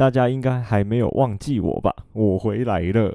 [0.00, 1.94] 大家应该还没有忘记我吧？
[2.14, 3.14] 我回来了。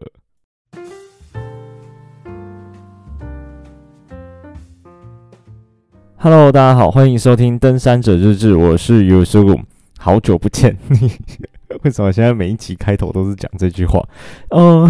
[6.17, 9.59] Hello，大家好，欢迎收听《登山者日志》，我是 You Su
[9.97, 10.77] 好久不见。
[11.81, 14.07] 为什么现在每一集开头都是讲这句话？
[14.51, 14.87] 哦、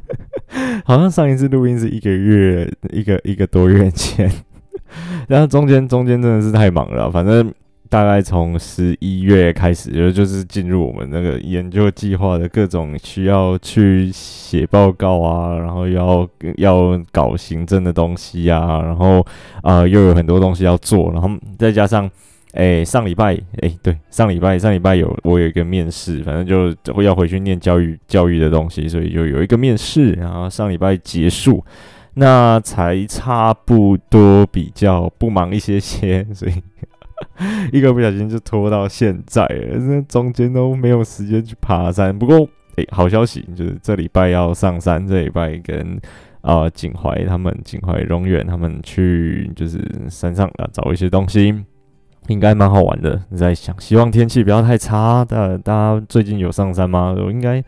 [0.86, 4.32] 好像上一次录音是一个月，一个一个多月前，
[5.28, 7.52] 然后中间中间真的是太忙了，反正。
[7.90, 19.24] 大概从十一月开始，就就是进入我们那个研究计划的各种需要去写报告啊，然后要要搞行政的东西啊，然后
[19.62, 22.10] 啊、又有很多东西要做，然后再加上，
[22.52, 31.64] 哎上礼拜哎对上礼拜上礼拜有我有一个面试，反正就会要回去念教育教育的东西，所以就有一个面试，然后上礼拜结束，
[32.14, 36.52] 那才差不多比较不忙一些些，所以。
[37.72, 42.16] 一个不小心就拖到现在了，这中间都没有时间去爬山。
[42.16, 46.00] 不过，诶、好消息就是这礼拜要上山，这礼拜跟
[46.40, 51.54] 啊景怀他们、景怀荣远他们去就是山上啊找一些东西，
[52.28, 53.20] 应该蛮好玩的。
[53.36, 55.24] 在想，希望天气不要太差。
[55.24, 57.14] 大大家最近有上山吗？
[57.30, 57.62] 应该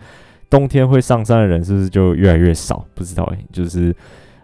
[0.49, 2.85] 冬天会上山的人是不是就越来越少？
[2.95, 3.95] 不知道诶、就是。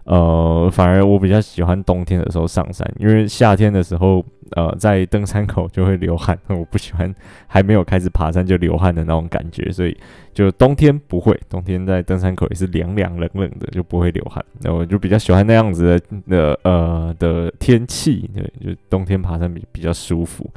[0.08, 7.12] 呃，反而我比较喜欢冬天的时候上山，因为夏天的时候，呃，在登山口就会流汗， 我不喜欢
[7.46, 9.96] 还没有开始爬山就流汗的那种感觉，所以
[10.32, 14.44] 就冬天不会，冬天在登山口也是凉凉冷冷的，就不会流汗。
[14.60, 20.48] 那我就比较喜欢那样子的的呃的天气，对，就冬天爬山比比较舒服。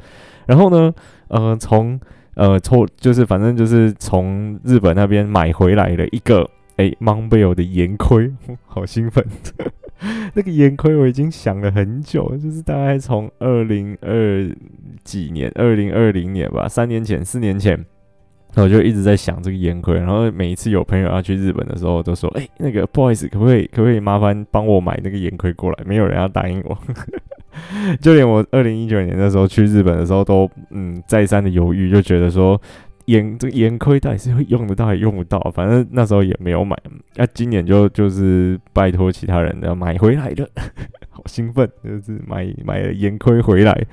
[0.46, 0.94] 然后呢，
[1.28, 1.98] 呃，从
[2.34, 6.48] 呃从就是反正就是从日本那边买回来了一个。
[6.76, 8.32] 哎、m o n b e l 的岩盔，
[8.64, 9.22] 好兴奋！
[10.34, 14.50] 那个岩盔我已经想了很久，就是大概从二零二
[15.04, 17.84] 几年，二零二零年吧，三年前、四年前，
[18.56, 19.94] 我就一直在想这个岩盔。
[19.94, 26.78] 然后每一次有朋友要去日本的时候，都说：“哎、那个不好意思，可不可以，可不可以麻烦帮我买那个岩盔过来？”没有人要答应我，
[28.00, 32.60] 就连我二零一九年的时候去日本的时候，都嗯再三的犹豫，就觉得说。
[33.10, 35.38] 眼这个眼盔到底是会用得到还用不到？
[35.54, 36.76] 反正那时候也没有买。
[37.16, 40.48] 那、今年就就是拜托其他人要买回来的，
[41.10, 43.86] 好兴奋，就是买买了眼盔回来，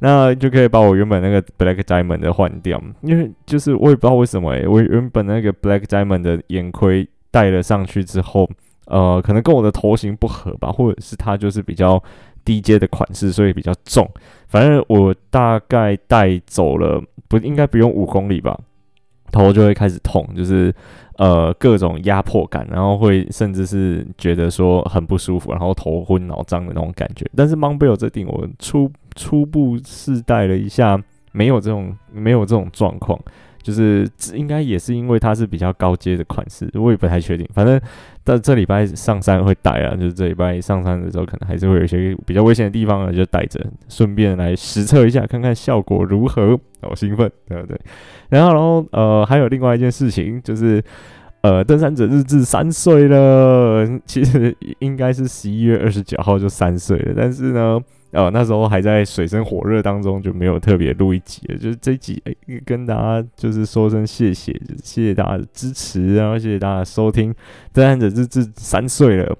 [0.00, 2.80] 那就可以把我原本那个 Black Diamond 的换掉。
[3.02, 8.48] 因为就是我也不知道为什么、我原本那个 Black Diamond 的眼盔戴了上去之后，
[8.86, 12.02] 呃，可能跟我的头型不合吧，或者是它就是比较
[12.48, 14.08] 低阶的款式，所以比较重。
[14.46, 17.02] 反正我大概带走了。
[17.30, 18.58] 不应该不用五公里吧，
[19.30, 20.74] 头就会开始痛，就是
[21.18, 27.26] 呃各种压迫感，然后会甚至是觉得说很不舒服，然后头昏脑胀的那种感觉。
[27.36, 30.98] 但是 Montbell 这顶我初初步试戴了一下，
[31.32, 33.20] 没有这种没有这种状况。
[33.68, 37.46] 就是应该也是因为它是比较高阶的款式，我也不太确定。
[37.52, 37.78] 反正
[38.24, 46.58] 到这礼拜上山会带啊，就是这礼拜上山的时候可能还是会有一些比较危险的地方啊，就带着，顺便来实测一下，看看效果如何。
[46.80, 47.78] 好兴奋，对不对？
[48.30, 50.82] 然后，然后呃，还有另外一件事情就是，
[51.42, 57.78] 呃，登山者日志三岁了，其实应该是十一月二十九号就三岁了，但是呢。
[58.12, 61.42] 哦，那时候还在水深火热当中，就没有特别录一集。
[61.60, 62.22] 就是这一集，
[62.64, 67.34] 跟大家就是说声谢谢，就是谢谢大家的支持，然后谢谢大家收听。
[67.72, 69.36] 登山者日志三岁了，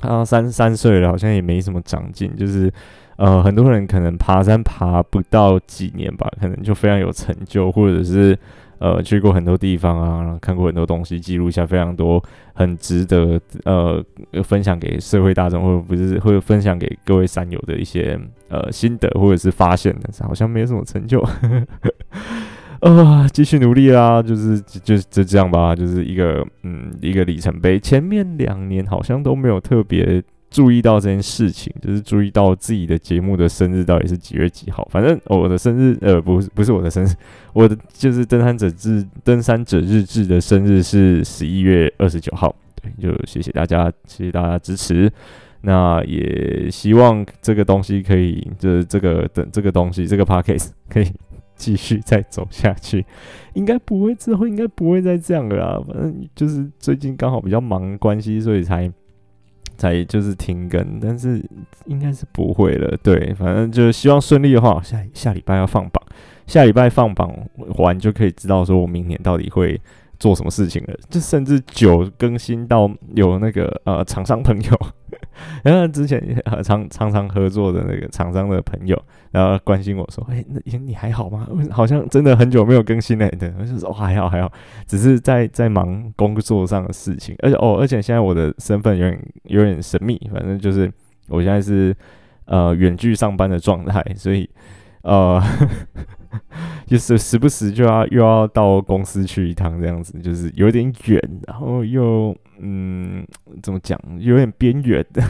[0.00, 2.34] 啊，三三岁了，好像也没什么长进。
[2.36, 2.72] 就是，
[3.16, 8.38] 呃，很多人可能爬山爬不到几年吧，可能就非常有成就，或者是。
[8.82, 12.20] 呃，去过很多地方啊，然后看过很多东西，记录下非常多
[12.52, 14.04] 很值得呃
[14.42, 21.24] 分享给社会大众，或者不是会分享给各位山友的一些呃心得或者是发现，但是好像没有什么成就，
[22.80, 27.78] 呃， 继续努力啦，就是就就这样吧，就是一个嗯一个里程碑。
[27.78, 30.20] 前面两年好像都没有特别。
[30.52, 34.86] 注意到这件事情，就是注意到自己的节目的生日到底是几月几号。
[34.90, 37.08] 反正我的生日，呃，不是不是我的生日，
[37.54, 42.54] 我的就是登山者日登山者日志的生日是十一月二十九号。
[42.74, 45.10] 对，就谢谢大家，谢谢大家支持。
[45.62, 51.10] 那也希望这个东西可以，就是这个等这个东西，这个 podcast 可以
[51.56, 53.06] 继续再走下去。
[53.54, 55.82] 应该不会之后应该不会再这样了啦。
[55.86, 58.92] 反正就是最近刚好比较忙关系，所以才。
[59.76, 61.42] 才就是停更，但是
[61.86, 62.96] 应该是不会了。
[63.02, 66.02] 对，反正就希望顺利的话，下下礼拜要放榜，
[66.46, 67.34] 下礼拜放榜
[67.78, 69.80] 完就可以知道说我明年到底会
[70.22, 74.80] 做什么事情了，就甚至酒更新到有那个呃厂商朋友，
[75.64, 78.96] 然后之前常常常合作的那个厂商的朋友，
[79.32, 81.48] 然后关心我说：“哎、那你还好吗？
[81.72, 84.52] 好像真的很久没有更新了。”对，我就说：“哦，还好还好，
[84.86, 90.88] 只是在在忙工作上的事情，而且哦，而且现在我的身份有点有点神秘，反正就是
[91.26, 91.92] 我现在是
[92.44, 94.48] 呃远距上班的状态，所以
[95.02, 95.42] 呃。”
[96.86, 103.26] 就是时不时就要又要到公司去一趟，这样子就是有点远，然后又嗯，
[103.62, 105.22] 怎么讲，有点边缘的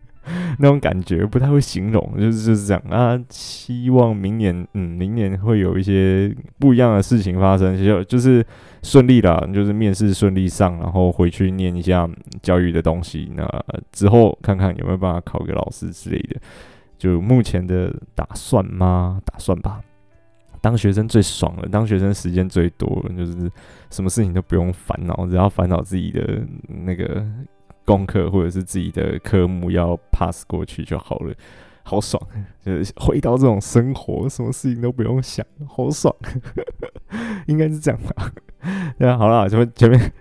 [0.58, 3.18] 那种感觉，不太会形容，就是就是这样啊。
[3.30, 8.44] 希望明年，嗯，明年会有一些不一样的事情发生，就就是
[8.82, 12.08] 顺利了，就是面试顺利上，然后回去念一下
[12.42, 13.48] 教育的东西，那
[13.90, 16.38] 之后看看有没有办法考个老师之类的。
[16.98, 19.20] 就目前的打算吗？
[19.24, 19.80] 打算吧。
[20.60, 23.50] 当学生最爽了，当学生时间最多了，就是
[23.90, 27.24] 什么事情都不用烦恼，只要烦恼自己的那个
[27.84, 31.34] 功课或者是自己的科目要 pass 过去就好了，
[31.82, 32.22] 好爽！
[32.64, 36.14] 就是回到这种生活，什么事情都不用想，好爽，
[37.46, 38.32] 应该是这样吧？
[38.98, 40.12] 对啊，好了，前面前面。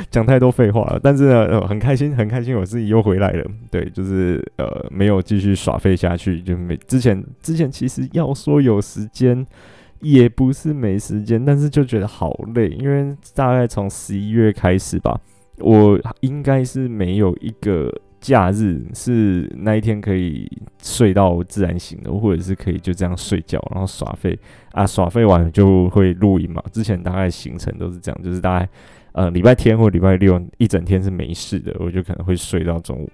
[0.10, 3.44] 讲太多废话了，但是呢，呃，很开心，很开心，我自己又回来了。
[3.70, 9.46] 对，就是呃，没有继续耍废下去，就没之前之前其实要说有时间，
[10.00, 15.20] 也不是没时间，但是就觉得好累，因为大概从十一月开始吧，
[15.58, 20.50] 我应该是没有一个假日是那一天可以
[20.82, 24.38] 睡到自然醒的，或者是可以就这样睡觉，然后耍废
[24.72, 26.62] 啊，耍废完就会录音嘛。
[26.72, 28.68] 之前大概行程都是这样，就是大概。
[29.12, 33.10] 呃，礼拜天或礼拜六一整天是没事的，我就可能会睡到中午，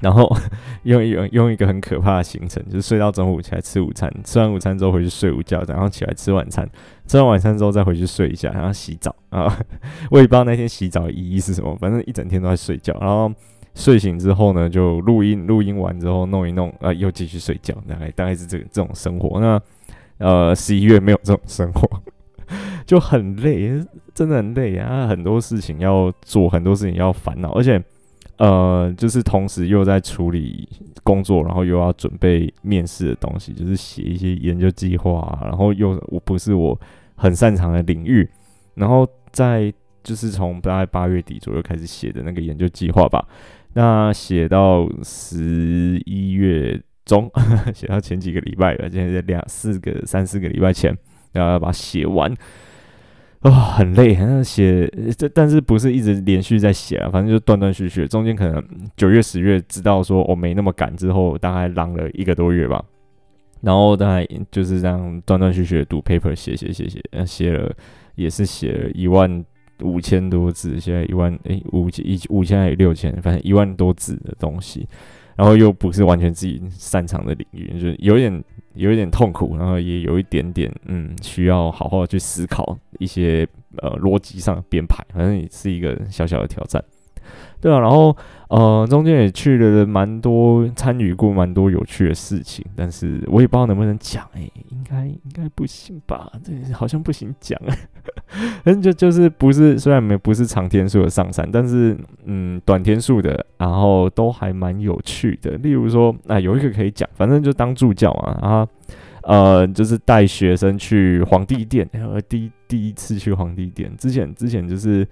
[0.00, 0.30] 然后
[0.84, 6.68] 用一用一个很可怕的行程，就是睡到中午起来吃午餐，吃完午餐之后回去睡午觉，然后起来吃晚餐，
[7.06, 9.58] 吃完晚餐之后再回去睡一下，然后洗澡啊，
[10.10, 13.30] 我也不知道那天洗澡的意义是什么，反正一整天都在睡觉，然后
[13.74, 19.38] 睡醒之后呢，就录音，录音完之后弄一弄，啊，又继续睡觉，大概大概是这个这种生活。
[19.38, 19.60] 那
[20.16, 21.88] 呃，十一月没有这种生活。
[22.84, 23.80] 就很累，
[24.20, 25.06] 真的很累啊！
[25.06, 27.82] 很多事情要做，很多事情要烦恼，而且，
[28.36, 30.68] 呃，就是同时又在处理
[31.02, 36.78] 工作，然后又要准备面试的东西，就是写一些研究计划，然后又我不是我
[37.14, 38.28] 很擅长的领域，
[38.74, 39.72] 然后在
[40.04, 43.26] 就是从大概八月底左右开始写的那个研究计划吧，
[43.72, 47.30] 那写到十一月中，
[47.72, 50.94] 写到前几个礼拜了，现在两四个三四个礼拜前，
[51.32, 52.30] 然后要把它写完。
[53.40, 57.08] 啊、很累，好像写这，但是不是一直连续在写啊？
[57.08, 58.62] 反正就断断续续，中间可能
[58.96, 62.84] 九月、十月知道说我没那么赶之后，大概浪了一个多月吧。
[63.62, 67.74] 然后大概就是这样断断续续的读 paper，写写写写，写了
[68.14, 69.42] 也是写了一万
[69.82, 74.86] 五千多字，现在一万诶五千一五千还有六千，反正一万多字的东西。
[75.40, 78.44] 然后又不是完全自己擅长的领域，就是有点
[78.74, 83.48] 有一点痛苦，然后也有一点点嗯，需要好好去思考一些
[83.78, 86.84] 呃逻辑上的编排，反正也是一个小小的挑战。
[87.60, 88.16] 对啊，然后
[88.48, 96.32] 呃，中间也去了蛮多，参与过蛮多有趣的事情，但是我也不知道能不能讲，哎，应该应该不行吧？
[96.42, 97.60] 这好像不行讲，
[98.64, 105.52] 反正就就是不是，虽然没不是长天数的上山，但是嗯，短天数的，然后都还蛮有趣的。
[105.58, 108.66] 例如说，啊，有一个可以讲，反正就当助教嘛，然后
[109.22, 115.06] 呃，就是带学生去皇帝殿，然后第第一次去皇帝殿，之前之前就是。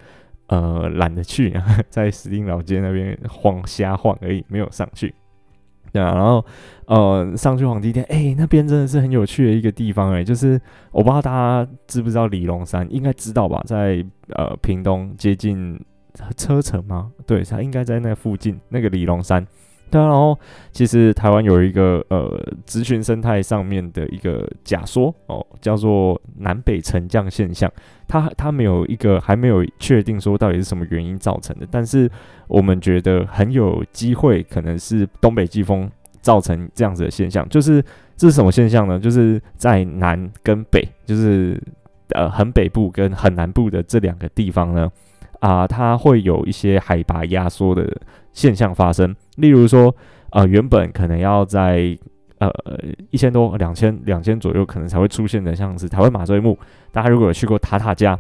[0.49, 1.55] 呃，懒得去，
[1.89, 5.15] 在石碇老街那边晃瞎晃而已，没有上去。
[5.91, 6.45] 对啊，然后
[6.85, 13.63] 呃，上去皇帝殿，哎、那边真的是很有趣的一个地方，哎，就是我不知道大家知不知道李龙山，应该知道吧？
[13.65, 15.79] 在呃屏东接近
[16.37, 17.11] 车城吗？
[17.27, 19.47] 对，它应该在那附近，那个李龙山。
[19.91, 20.39] 对，然后
[20.73, 27.71] 其实台湾有一个呃，族群生态上面的一个假说哦，叫做南北沉降现象。
[28.07, 32.11] 它它没有一个还没有确定说到底是什么原因造成的，但是
[32.47, 35.91] 我们觉得很有机会可能是东北季风
[36.23, 37.47] 造成这样子的现象。
[37.49, 37.83] 就是
[38.17, 38.99] 这是什么现象呢？
[38.99, 41.61] 就是在南跟北，就是
[42.11, 44.91] 呃很北部跟很南部的这两个地方呢，
[45.41, 47.89] 啊、它会有一些海拔压缩的
[48.33, 49.15] 现象发生。
[49.37, 49.95] 例如说，
[50.31, 51.97] 呃，原本可能要在
[52.39, 52.51] 呃
[53.11, 56.59] 一千多、两千、两千左右，可能才会出现的，像是台湾马醉木。
[56.91, 58.19] 大家如果有去过塔塔加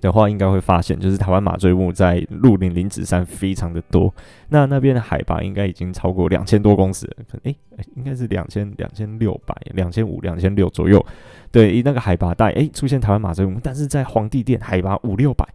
[0.00, 4.12] 的话，应该会发现，就是台湾马醉木在鹿林林子山非常的多。
[4.48, 7.56] 那那边的海拔应该已经超过两千多公尺，可能诶，
[7.96, 11.04] 应该是两千两千六百、两千五、两千六左右
[11.50, 15.46] 对，那个海拔带诶出现台湾马醉木，但是在皇帝殿海拔五六百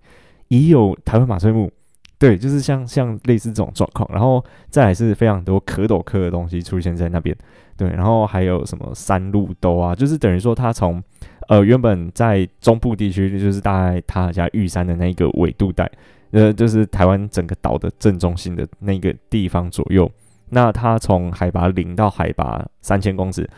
[0.49, 1.71] 也有台湾马醉木。
[2.19, 7.33] 对，就是像像类似这种状况，然后再来是非常多蝌蚪科的东西出现在那边，
[7.77, 11.01] 对，然后还有什么山路兜啊，就是等于说它从
[11.47, 15.89] 呃原本在中部地区，就是大概它家玉山的那个纬度带，
[16.31, 20.11] 呃，就是台湾整个岛的正中心的那个地方左右，
[20.49, 23.49] 那它从海拔零到海拔三千公尺。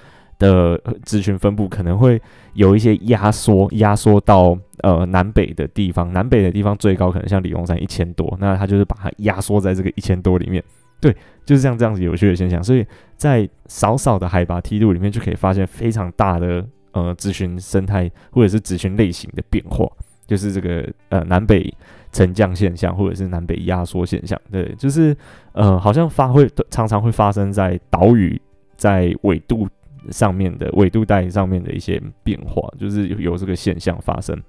[0.41, 2.19] 的族群分布可能会
[2.53, 10.61] 有一些压缩，压缩到呃南北的地方，南北的地方最高可能像李龙山一千多，那它就是把它压缩在这个一千多里面，
[10.99, 12.83] 对，就是像这样子有趣的现象，所以
[13.15, 19.85] 在少少的海拔梯度里面就可以发现非常大的呃族群生态或者是族群类型的变化，
[20.25, 21.71] 就是这个呃南北
[22.11, 25.15] 沉降现象或者是南北压缩现象，对，就是
[25.53, 28.41] 呃好像发会常常会发生在岛屿
[28.75, 29.67] 在纬度。
[30.09, 34.41] 上面的纬度带上面的一些变化，就是有有这个现象发生。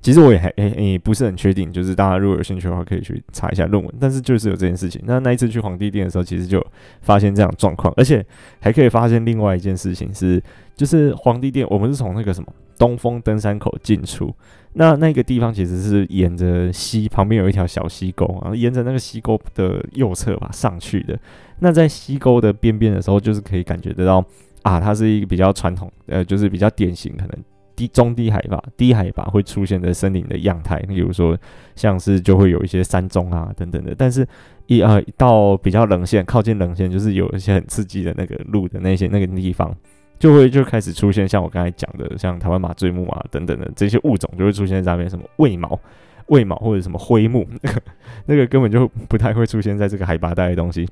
[0.00, 3.92] 其实我也还诶诶不是很确定，就是大家如果有兴趣的话，可以去查一下论文。
[3.98, 5.02] 但是就是有这件事情。
[5.04, 6.64] 那那一次去皇帝殿的时候，其实就
[7.00, 8.24] 发现这样状况，而且
[8.60, 10.40] 还可以发现另外一件事情是，
[10.76, 14.32] 就是皇帝殿我们是从那个什么东风登山口进出，
[14.74, 21.18] 那那个地方其实是沿着溪旁边有一条小溪沟，然后沿着那个溪沟的右侧吧上去的。
[21.58, 24.24] 那在溪沟的边边的时候，就是可以感觉得到。
[24.62, 27.44] 啊，它是一个比较传统，呃，就是比较典型，可能
[27.76, 30.80] 低中低海拔、低海拔会出现的森林的样态。
[30.88, 31.38] 比如说，
[31.76, 33.94] 像是就会有一些山棕啊等等的。
[33.96, 34.26] 但是
[34.66, 39.72] 一，一呃到比较冷线，靠近冷线，就是有一些很刺激的那个路的那些那个地方，
[40.18, 45.08] 就会就开始出现像我刚才讲的，像台湾马醉木啊等等的这些物种，就会出现在那边。
[45.08, 45.78] 什么卫矛、
[46.26, 47.82] 卫矛或者什么灰木，那 个
[48.26, 50.88] 那个根本就不太会出现在这个海拔带的东西，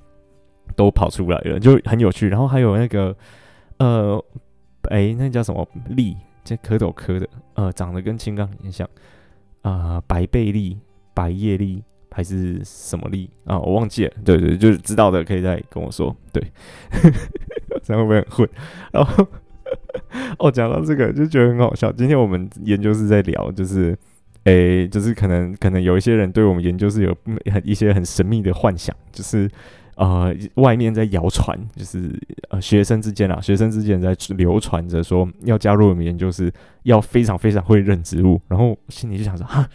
[0.77, 2.29] 都跑出来了，就很有趣。
[2.29, 3.17] 然后还有那个。
[3.77, 4.25] 呃，
[4.83, 6.17] 哎、那叫什么栗？
[6.45, 8.89] 这蝌蚪科的，呃，长得跟青冈很像
[9.63, 10.79] 啊、呃，白背栗、
[11.13, 13.59] 白叶栗还是什么栗啊？
[13.59, 14.13] 我忘记了。
[14.25, 16.15] 对对，就是知道的可以再跟我说。
[16.33, 16.41] 对，
[17.83, 18.49] 这样会不会很混？
[18.93, 19.27] 然后
[20.39, 21.91] 哦，讲到这个就觉得很好笑。
[21.91, 23.99] 今天我们研究室在聊，就是
[24.45, 27.17] 哎、就是可能可能有一些人对我们研究室有
[27.53, 29.51] 很一些很神秘的幻想，就是。
[29.97, 32.11] 呃，外面在谣传，就是
[32.51, 38.41] 呃，学生之间啊，学生之间在流传着说要加入我们研究室，要非常非常会认植物。
[38.49, 39.69] 然后心里就想说，哈，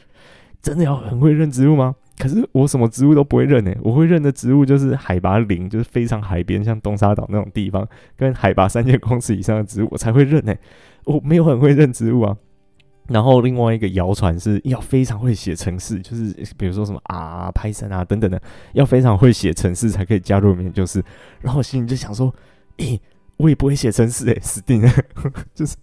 [0.62, 1.96] 真的要很会认植物吗？
[2.18, 10.54] 可是我什么植物都不会认呢、我会认的植物就是海拔零，就是非常海边，像东沙岛那种地方，跟海拔三千公尺以上的植物，我才会认呢、
[11.06, 12.36] 我没有很会认植物啊。
[13.10, 18.39] 然后另外一个谣传是要非常会写程式，就是比如说什么啊、Python 啊等等的，
[18.74, 21.04] 要非常会写程式才可以加入研究室。
[21.42, 22.34] 然后我心里就想说，
[22.78, 23.01] 诶，
[23.38, 24.92] 我也不会写程式诶，死定了。
[25.56, 25.75] 就是，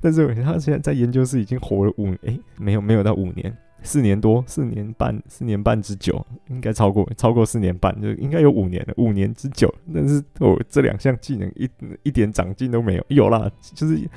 [0.00, 9.74] 但是他现在在研究室已经活了五，诶，没有没有到五年，四年多，四年半，四年半之久，应该超过超过四年半，就应该有五年了，五年之久。
[9.92, 11.68] 但是我这两项技能一
[12.04, 14.08] 一点长进都没有，有啦，就是。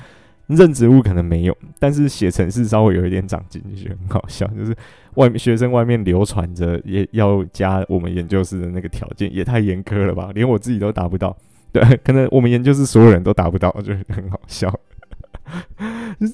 [0.46, 4.46] 认植物可能没有，但是写程式稍微有一点长进，就觉得很好笑。
[4.48, 4.76] 就是
[5.14, 10.30] 外面学生外面流传着也要加我们研究室的那个条件，也太严苛了吧？
[10.34, 11.36] 连我自己都达不到。
[11.72, 14.72] 对，可能我们研究室所有人都达不到，就很好笑。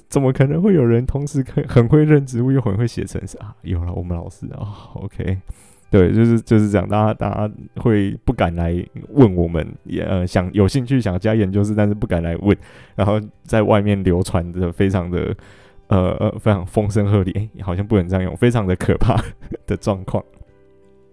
[0.08, 3.54] 怎么可能会有人同时可很会认植物又很会写程式啊？
[3.62, 5.38] 有了，我们老师啊，OK。
[5.90, 8.72] 对，就是就是这样，大家大家会不敢来
[9.08, 12.56] 问我们，也呃想有兴趣想加研究室，但是不敢来问，
[12.94, 15.34] 然后在外面流传的非常的
[15.88, 19.20] 呃呃非常风声鹤唳，哎，好像不能这样用，非常的可怕
[19.66, 20.24] 的状况。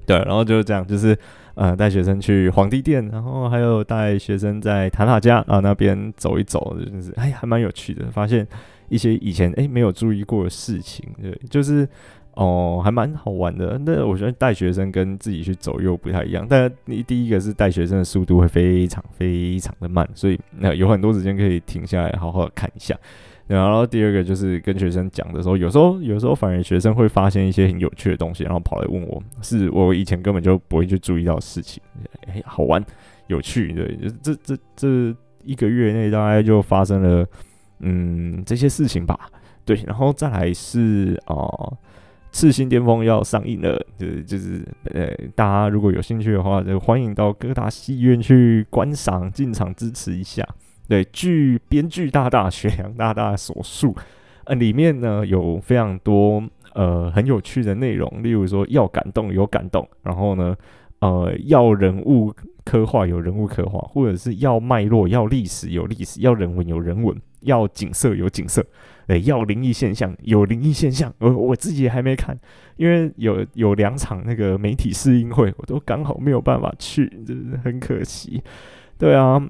[0.05, 1.17] 对，然后就是这样，就是
[1.55, 8.47] 呃带学生去皇帝殿，然后还有带学生在塔塔加啊那边走一走，就是哎还蛮有趣的，发现
[8.89, 11.89] 一些以前哎没有注意过的事情，对，就是。
[12.37, 13.81] 哦，还蛮好玩的。
[13.83, 16.45] 那我觉得带学生跟自己去走又不太一样。
[16.47, 22.95] 但你第一个是带学生的速度会非常非常的慢，所以那有很多时间可以停下来好好看一下。
[23.47, 31.81] 然后第二个就是跟学生讲的时候，有时候有时候反而学生会发现一些很有趣的东西，然后跑来问我，是我以前根本就不会去注意到的事情。
[32.27, 32.85] 哎，好玩，
[33.25, 37.25] 有趣，对，这这这一个月内大概就发生了
[37.79, 39.17] 嗯这些事情吧。
[39.65, 41.35] 对，然后再来是啊。
[42.31, 50.47] 赤心巅峰要上映了，就是就是呃，大家如果有兴趣的话，就欢迎到各大戏院去观赏，进场支持一下。
[50.87, 53.95] 对，据编剧大大雪良大大所述，
[54.45, 56.43] 呃，里面呢有非常多
[56.73, 60.55] 呃很有趣的内容，例如说要感动有感动，然后呢
[60.99, 67.15] 呃要人物刻画有人物刻画，或者是要脉络要历史有历史，要人文有人文，
[67.47, 68.63] 要景色有景色，
[69.07, 71.11] 对，要灵异现象有灵异现象。
[71.17, 72.37] 我我自己还没看，
[72.75, 78.43] 因为有有两场那个媒体试映会，我都刚好没有办法去，就是很可惜。
[78.99, 79.41] 对啊。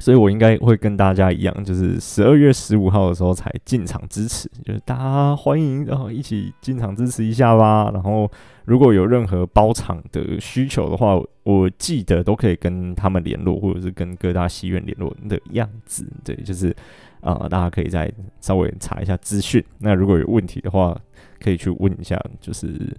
[0.00, 7.90] 所以我应该会跟大家一样，就是十二月十五号的时候才进场支持，就是大家欢迎，然后一起进场支持一下吧。
[7.92, 8.30] 然后
[8.64, 16.06] 如果有任何包场的需求的话，我记得都可以跟他们联络，或者是跟各大戏院联络的样子。
[16.22, 16.72] 对，就是
[17.20, 19.64] 啊、大家可以再稍微查一下资讯。
[19.78, 20.98] 那如果有问题的话，
[21.40, 22.96] 可以去问一下，就是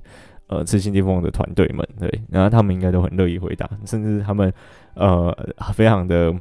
[0.47, 4.51] 呃，赤心巅峰的团队们，对，然后他们应该都很乐意回答，甚至他们
[4.93, 5.35] 呃
[5.73, 6.33] 非常的。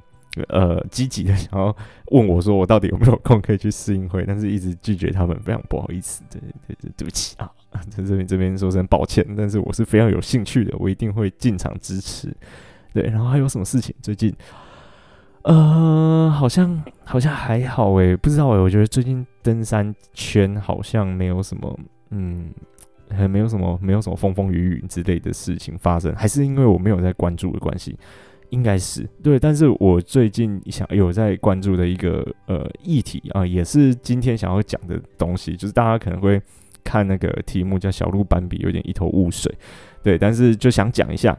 [0.49, 1.75] 呃，积极的想要
[2.13, 7.51] 问我说，我到底有没有空可以去试映会，但是一直拒绝他们，非常不好意思，对对对，对不起啊，
[7.91, 12.33] 在这边这边说声抱歉，但是我是非常有兴趣的，我一定会进场支持。
[12.93, 13.93] 对，然后还有什么事情？
[14.01, 14.33] 最近，
[15.49, 21.79] 呃，好像好像还好诶，不知道诶，我觉得最近登山圈好像没有什么，
[22.11, 22.51] 嗯，
[23.09, 27.97] 还没有什么，没有什么风风雨雨之类的事情发生，还是因为我没有在关注的关系。
[28.51, 36.41] 应该是对，但是我最近想有在关注的一个呃议题啊，也是今天想要讲的东西，就是大家可能会
[36.85, 39.55] 看那个题目叫“小鹿斑比”，有点一头雾水，
[40.03, 41.37] 对，但是就想讲一下。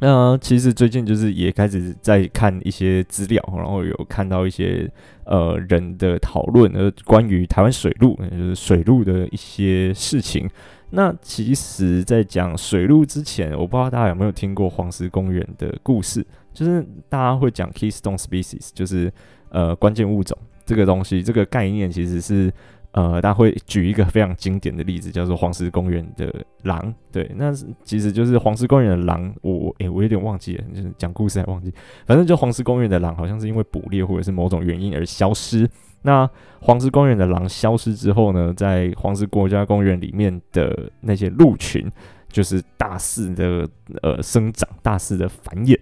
[0.00, 4.88] 那、其实最近就是也开始在看一些资料，然后有看到一些
[5.24, 10.48] 呃人的讨论，呃，关于台湾水鹿，就是水路的一些事情。
[10.90, 16.24] 那其实，在讲水路之前，我不知道大家有没有听过黄石公园的故事，
[16.54, 19.12] 就是大家会讲 keystone species，就是
[19.50, 22.50] 呃关键物种这个东西，这个概念其实是
[22.98, 26.92] 呃大家会举一个非常经典的例子，叫做黄石公园的狼。
[27.12, 27.52] 对，那
[27.84, 31.72] 其实就是黄石公园的狼，我诶、我有点忘记了，就是讲故事还忘记，
[32.06, 35.68] 反正就黄石公园的狼好像是因为捕猎或者是某种原因而消失。
[36.02, 36.28] 那
[36.60, 41.88] 黄石公园的狼消失之后呢，在黄石国家公园里面的那些鹿群，
[42.28, 43.68] 就是大肆的
[44.02, 45.78] 呃生长，大肆的繁衍。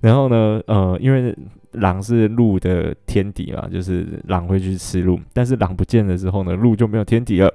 [0.00, 1.36] 然后呢，呃，因为
[1.72, 5.18] 狼是鹿的天敌嘛，就是狼会去吃鹿。
[5.32, 7.52] 但是狼不见了之后呢，鹿就没有天敌了。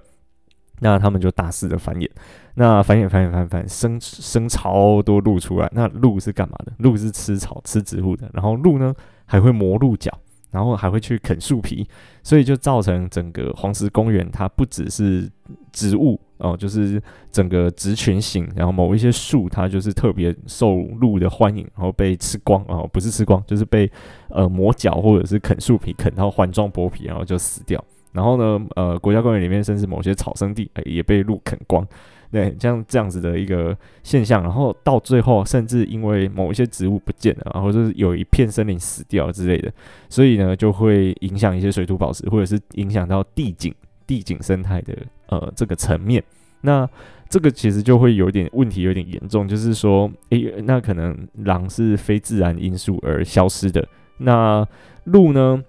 [0.79, 2.10] 那他们就大肆的繁衍。
[2.55, 5.69] 那繁衍繁衍繁衍繁衍，生生超多鹿出来。
[5.73, 6.73] 那鹿是干嘛的？
[6.80, 8.30] 鹿是吃草、吃植物的。
[8.34, 8.93] 然后鹿呢，
[9.26, 10.12] 还会磨鹿角。
[10.52, 11.84] 然后还会去啃树皮，
[12.21, 15.28] 所以就造成整个黄石公园，它不只是
[15.71, 17.01] 植物哦，就是
[17.32, 23.89] 整个植群型，然后某一些树，它就是特别受鹿的欢迎，然后被吃光哦，不是吃光，就是被
[24.29, 27.84] 呃磨脚或者是啃树皮，啃到环状剥皮，然后就死掉。
[28.12, 31.88] 然后呢，呃，国家公园里面甚至某些草生地，也被鹿啃光。
[32.32, 39.71] 对，像这样子的一个现象，然后到最后，甚至因为某一些植物不见了，然后就是有一片森林死掉之类的，
[40.10, 43.71] 所以呢，就会影响一些水土保持，或者是影响到地景、
[44.08, 44.97] 地景生态的
[45.39, 46.24] 呃这个层面。
[46.62, 46.88] 那
[47.30, 54.65] 这个其实就会有点问题，有点严重，就是说，诶，那可能狼是非自然因素而消失的，那
[55.06, 55.63] 鹿呢，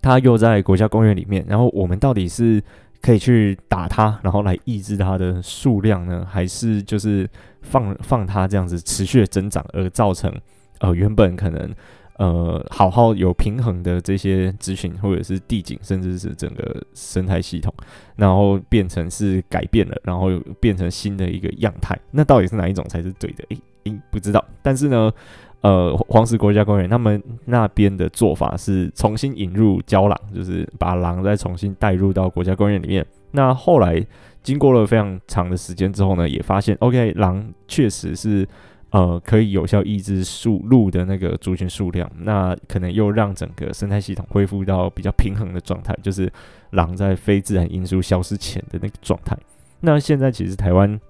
[0.00, 2.62] 它又在国家公园里面，然后我们到底是？
[3.02, 6.26] 可以去打它，然后来抑制它的数量呢？
[6.26, 7.28] 还是就是
[7.60, 10.34] 放放它这样子持续的增长，而造成
[10.78, 11.70] 呃原本可能
[12.18, 17.72] 呃好好有平衡的这些资讯或者是地景，甚至是整个生态系统，
[18.16, 21.98] 然后变成是改变了，然后又变成新的一个样态？
[22.10, 23.44] 那到底是哪一种才是对的？
[23.50, 24.44] 诶诶，不知道。
[24.62, 25.12] 但是呢。
[25.60, 33.02] 呃，黄石国家公园他们那边的做法是重新引入郊狼，就是把狼再重新带入到国家公园里面。
[33.30, 34.06] 那后来
[34.42, 38.46] 经过了非常长的时间之后呢，也发现，OK，狼确实是
[38.94, 46.32] 呃可以有效抑制树鹿的那个族群数量，那可能又让整个生态系统恢复到比较平衡的状态，就是
[46.70, 49.36] 狼在非自然因素消失前的那个状态。
[49.80, 51.00] 那现在其实台湾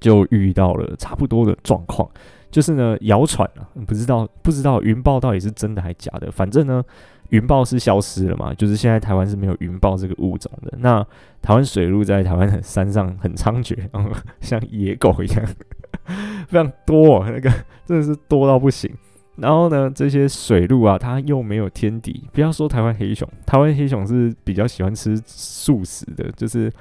[0.00, 2.10] 就遇到了差不多的状况。
[2.50, 6.32] 就是呢，谣传啊，不知道不知道云豹到底是真的还假的。
[6.32, 6.82] 反正呢，
[7.28, 10.72] 云豹是消失了嘛，就是现在台湾是没有云豹这个物种的。
[10.78, 11.00] 那
[11.40, 15.46] 台湾水鹿在台湾的山上很猖獗，嗯，像野狗一样，
[16.48, 17.50] 非常多，那个
[17.86, 18.90] 真的是多到不行。
[19.36, 22.24] 然后呢，这些水鹿啊，它又没有天敌。
[22.32, 26.72] 不要说台湾黑熊，台湾黑熊是比较喜欢吃素食的，就是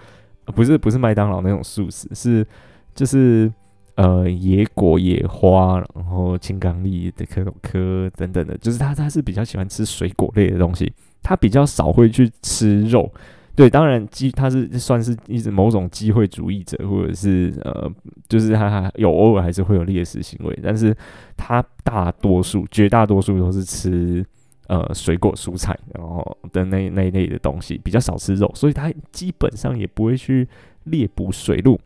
[0.46, 2.46] 不是不是麦当劳那种素食，是
[2.94, 3.52] 就是。
[3.96, 10.90] 呃，野果、野花，然后青刚櫟的蝌蚪科等等的，就是他他是比较喜欢吃水果类的东西，
[11.22, 13.12] 他比较少会去吃肉。
[13.60, 17.92] 对，当然机他是算是一直某种机会主义者，或者是呃，
[18.30, 20.96] 就是他有偶尔还是会有猎食行为，但是
[21.36, 24.26] 他大多数绝大多数都是吃
[24.68, 30.48] 呃水果蔬菜，然后的那那一类的东西，比较少吃肉，所以它基本上也不会去
[30.86, 31.78] 猎捕水鹿。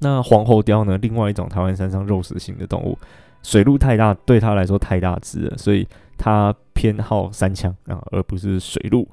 [0.00, 0.98] 那黄喉貂呢？
[0.98, 2.98] 另外一种台湾山上肉食性的动物，
[3.44, 9.08] 水鹿太大，对它来说太大只了，所以它偏好山羌啊，而不是水鹿。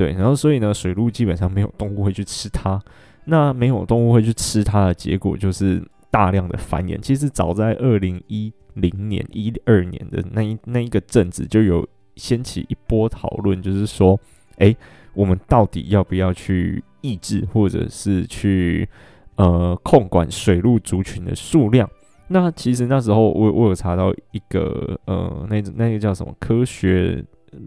[0.00, 2.80] 对，然后所以呢，水鹿基本上没有动物会去吃它。
[3.26, 6.98] 那没有动物会去吃它的结果，就是大量的繁衍。
[7.00, 11.86] 其实早在二零一零年、一二年的那一那一个阵子，就有
[12.16, 14.18] 掀起一波讨论，就是说，
[14.56, 14.74] 诶，
[15.12, 18.88] 我们到底要不要去抑制，或者是去
[19.36, 21.86] 呃控管水鹿族群的数量？
[22.28, 27.22] 那其实那时候我我有查到一个呃，那那个叫什么科学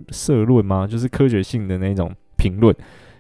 [0.10, 0.88] 社论吗？
[0.88, 2.12] 就是科学性的那种。
[2.38, 2.76] 评论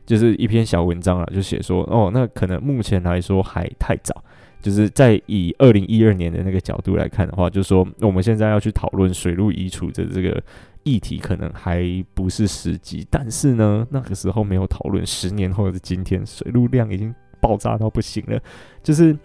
[0.06, 4.23] 就是一篇小文章了，就写说哦，那可能目前来说还太早，
[4.62, 10.43] 就是在以二零一二年的那个角度来看的话，就是说我们现在要去讨论水路移除的这个
[10.84, 13.08] 议题，可能还不是时机。
[13.10, 18.38] 但是呢，那个时候没有讨论，十年后的今天，水路量已经爆炸到不行了。
[18.84, 19.17] 就是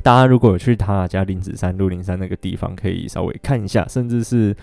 [0.00, 4.54] 大家如果有去塔塔加林子山、鹿林山那个地方，可以稍微看一下，甚至是。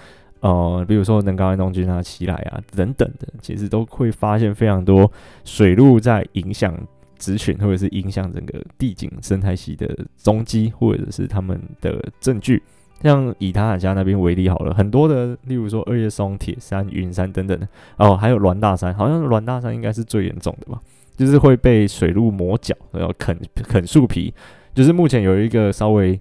[0.42, 5.10] 呃，比如说能高安东君啊、奇莱啊等等的，其实都会发现非常多
[5.46, 6.76] 水鹿在影响
[7.18, 12.62] 族群，或者是影响整个地景生态系的踪迹，或者是他们的证据。
[13.04, 20.80] 像以塔塔加那边为例好了，很多的，例如说二叶松、铁山、云山等等的，哦，还有峦大山，好像峦大山应该是最严重的吧，
[21.16, 24.34] 就是会被水鹿磨脚，然后啃啃树皮，
[24.74, 26.20] 就是目前有一个稍微。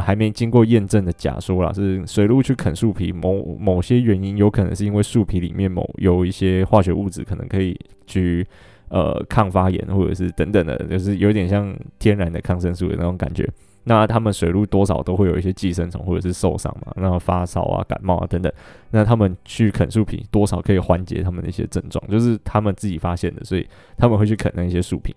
[0.00, 8.46] 还没经过验证的假说啦，是水鹿去啃树皮，某某些原因有可能是因为树皮里面某有一些化学物质，可能可以去
[8.88, 13.48] 呃抗发炎或者是等等的，就是有点像天然的抗生素的那种感觉。
[13.88, 18.52] 那他们水鹿多少都会有一些寄生虫或者是受伤嘛，那发烧啊、感冒啊等等，
[18.90, 23.64] 那他们去啃树皮，多少可以缓解他们的一些症状，就是他们自己发现的，所以
[23.96, 25.14] 他们会去啃那些树皮。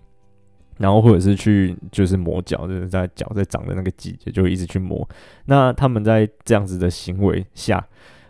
[0.80, 5.06] 然后或者是去就是磨脚，就是在脚在长的那个季节就一直去磨。
[5.44, 7.86] 那他们在这样子的行为下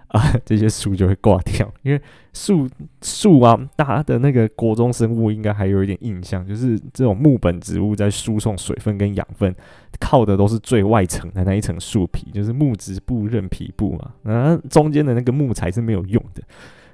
[0.08, 2.68] 啊， 这些树就会挂掉，因为树
[3.02, 9.54] 树啊，大家的那个国中生物应该还有一点印象，就是这种木本植物在输送水分跟养分，
[10.00, 16.42] 靠的都是最外层的那一层树皮，就是木质部韧皮部嘛，然后中间的那个木材是没有用的。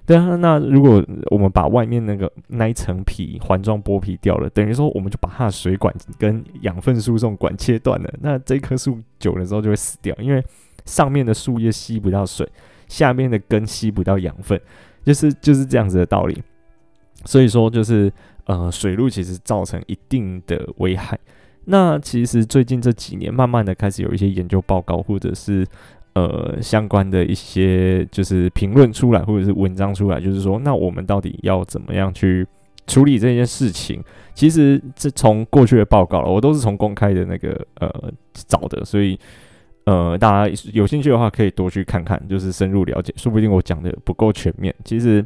[0.06, 8.14] 对啊，那如果我们把外面那个那一层皮环状剥皮掉了，等于说我们就把它的水管跟养分输送管切断了。
[8.20, 10.40] 那这棵树久了之后就会死掉，因为
[10.84, 12.48] 上面的树叶吸不到水，
[12.86, 14.60] 下面的根吸不到养分，
[15.04, 16.40] 就是 就是这样子的道理。
[17.24, 18.12] 所以说，就是
[18.44, 21.18] 呃，水路其实造成一定的危害。
[21.64, 25.66] 那其实最近这几年，慢慢的开始有一些研究报告，或者是。
[26.16, 32.46] 呃，相关的一些就是评论出来，或者是文章出来，就是说，那我们到底要怎么样去
[32.86, 34.02] 处理这件事情？
[34.32, 37.90] 其实这从过去的报告了，我都是从公开的那个呃
[38.32, 39.18] 找的，所以
[39.84, 44.74] 呃，大家有兴趣的话可以多去看看，就是深入了解，说不定我讲的不够全面。
[44.84, 45.22] 其实。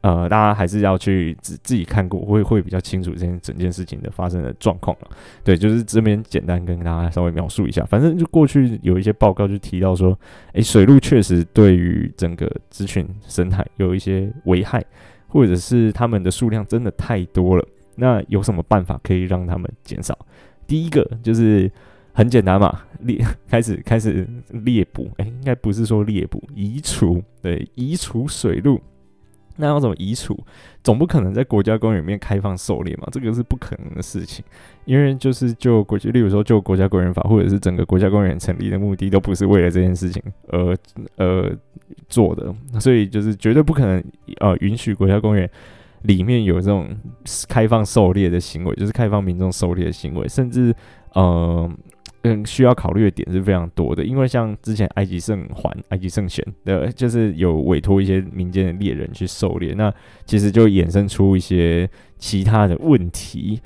[0.00, 5.08] 呃，大家还是要去自自己看过，会会比较清楚这件整件事情的发生的状况了。
[5.42, 7.84] 对，就是这边简单跟大家稍微描述一下。
[7.84, 10.16] 反正就过去有一些报告就提到说，
[10.52, 14.84] 诶，水鹿确实对于整个族群生态有一些危害，
[15.26, 17.66] 或者是它们的数量真的太多了。
[17.96, 20.16] 那有什么办法可以让它们减少？
[20.68, 21.68] 第一个就是
[22.12, 23.18] 很简单嘛，猎
[23.50, 28.80] 开始开始猎捕，诶，应该不是说猎捕，移除，对，移除水鹿。
[29.58, 30.38] 那要怎么移除？
[30.82, 33.06] 总不可能在国家公园里面开放狩猎嘛？
[33.12, 34.44] 这个是不可能的事情，
[34.86, 40.76] 因为就是就国际，例如说就国家公园法，或者是整个国家公园成立的目的，都不是为了这件事情而
[41.16, 41.56] 而
[42.08, 44.02] 做的，所以就是绝对不可能
[44.40, 45.50] 呃允许国家公园
[46.02, 46.88] 里面有这种
[47.48, 50.74] 开放狩猎的行为，就是开放民众狩猎的行为，甚至
[51.14, 51.70] 呃。
[52.28, 59.92] 嗯，需要考虑的点是非常多的，因为像之前埃及圣环、埃及圣贤的，就是有委托一些民间的猎人去狩猎，那
[60.26, 61.88] 其实就衍生出一些
[62.18, 63.60] 其他的问题。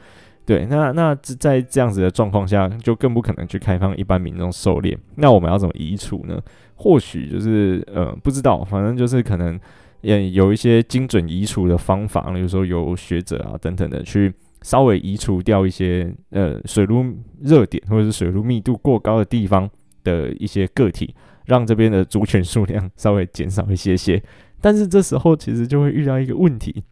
[0.45, 4.97] 对，那那在这样子的状况下，就更不可能去开放一般民众狩猎。
[5.17, 6.41] 那我们要怎么移除呢？
[6.77, 9.59] 或许就是呃，不知道，反正就是可能
[10.03, 14.33] 也有一些精准移除的方法，比如说有学者啊等等的去。
[14.63, 17.05] 稍微移除掉一些呃水路
[17.41, 19.69] 热点或者是水路密度过高的地方
[20.05, 21.15] 的一些个体，
[21.47, 24.23] 让这边的族群数量稍微减少一些些。
[24.61, 26.83] 但是这时候其实就会遇到一个问题，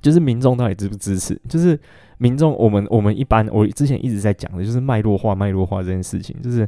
[0.00, 1.38] 就是民众到底支不支持？
[1.48, 1.78] 就是
[2.18, 6.66] 民众，我们我们一般我之前一直在讲的就是脉络化脉络化这件事情，就是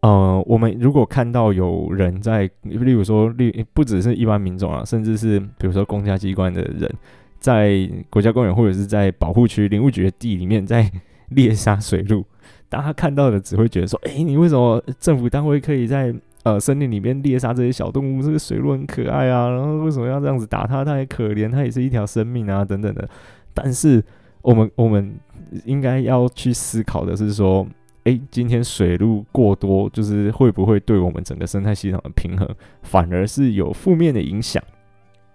[0.00, 6.90] 呃，我们如果看到有人在，例如说，例不只是一般民众啊，甚至是比如说公家机关的人，
[7.40, 10.88] 在国家公园或者是在保护区林务局的地里面在
[11.30, 12.24] 猎杀水鹿，
[12.68, 18.22] 大家看到的只会觉得说，哎，你为什么政府单位可以在呃森林里面猎杀这些小动物？
[18.22, 20.84] 这个水鹿很可爱啊，然后为什么要这样子打它？
[20.84, 23.08] 它也可怜，它也是一条生命啊，等等的。
[23.54, 24.04] 但是
[24.42, 25.14] 我们我们
[25.64, 27.66] 应该要去思考的是说。
[28.04, 32.48] 诶，今天水鹿过多，就是会不会对我们整个生态系统的平衡，
[32.82, 34.60] 反而是有负面的影响？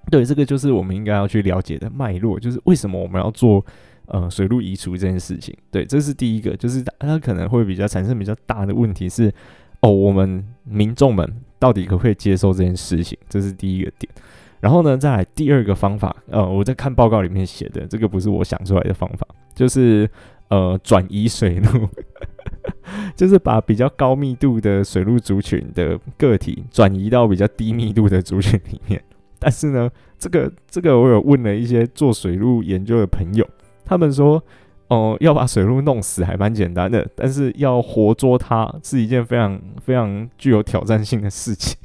[0.09, 3.65] 对，这个就是我们应该要去了解的脉络，就是为什么我们要做
[4.07, 5.55] 呃水路移除这件事情。
[5.71, 9.33] 对，这是第一个，就是它可能会比较产生比较大的问题是，
[9.81, 13.17] 哦，我们民众们到底可不可以接受这件事情？
[13.27, 14.11] 这是第一个点。
[14.59, 20.09] 然后呢，再来第二个方法，呃，我在看报告里面写的，这个不是我想出来的方法，就是
[20.49, 21.87] 呃转移水路。
[23.15, 29.01] 就是把比较高密度的水路族群的个体转移到比较低密度的族群里面，
[29.39, 33.47] 但是呢，这个这个我有问了一些做水路研究的朋友，
[33.83, 34.43] 他们说，
[34.87, 41.77] 哦、要把水路弄死还蛮简单的，但是要活捉它是一件非常非常具有挑战性的事情，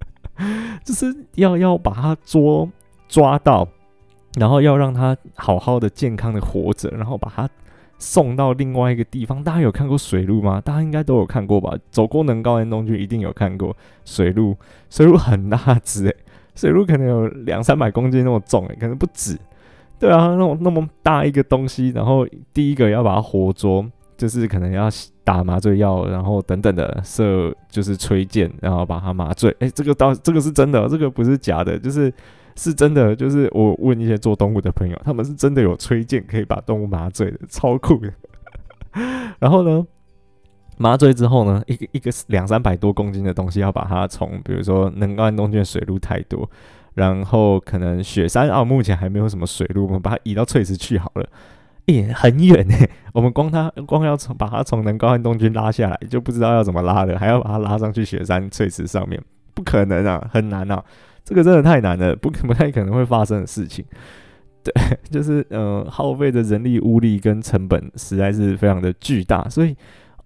[0.84, 2.68] 就是要要把它捉
[3.08, 3.68] 抓到，
[4.38, 7.48] 然后要让它好好的健康的活着，然后把它。
[8.00, 10.60] 送到另外一个地方，大家有看过水路吗？
[10.60, 11.76] 大家应该都有看过吧？
[11.90, 14.56] 走过能高原东区，一定有看过水路。
[14.88, 16.16] 水路很大只诶，
[16.58, 19.38] 水鹿可能有两三百公斤那么重诶，可能不止。
[19.98, 24.88] 对啊，那种那么大一个东西，然后第一个要把它活捉，就是可能要
[25.22, 29.54] 打麻醉药，然后等等的射，就是吹箭，然后把它麻醉。
[29.60, 32.12] 诶，这个倒这个是真的，这个不是假的，就是。
[32.60, 38.12] 是真的，就是我问一些做动物的朋友，他们是真的有吹箭可以把动物麻醉的，超酷的。
[39.38, 39.86] 然后呢，
[40.78, 46.48] 麻醉之后呢，一个一个两三百多公斤的东西，要把它从比如说能高安东区的水路太多，
[46.94, 51.28] 然后可能雪山啊，目前还没有什么水路，我们把它移到翠池去好了。
[51.86, 52.74] 诶，很远呢，
[53.12, 59.18] 我们光它光要从把它从能高安东区拉下来，就不知道要怎么拉的，还要把它拉上去雪山翠池上面，
[59.54, 60.84] 不可能啊，很难啊。
[61.24, 63.84] 这个真的太难了，不不太可能会发生的事情。
[64.64, 64.72] 对，
[65.10, 69.74] 就是呃，耗费的人力物力跟成本实在是非常的巨大，所以，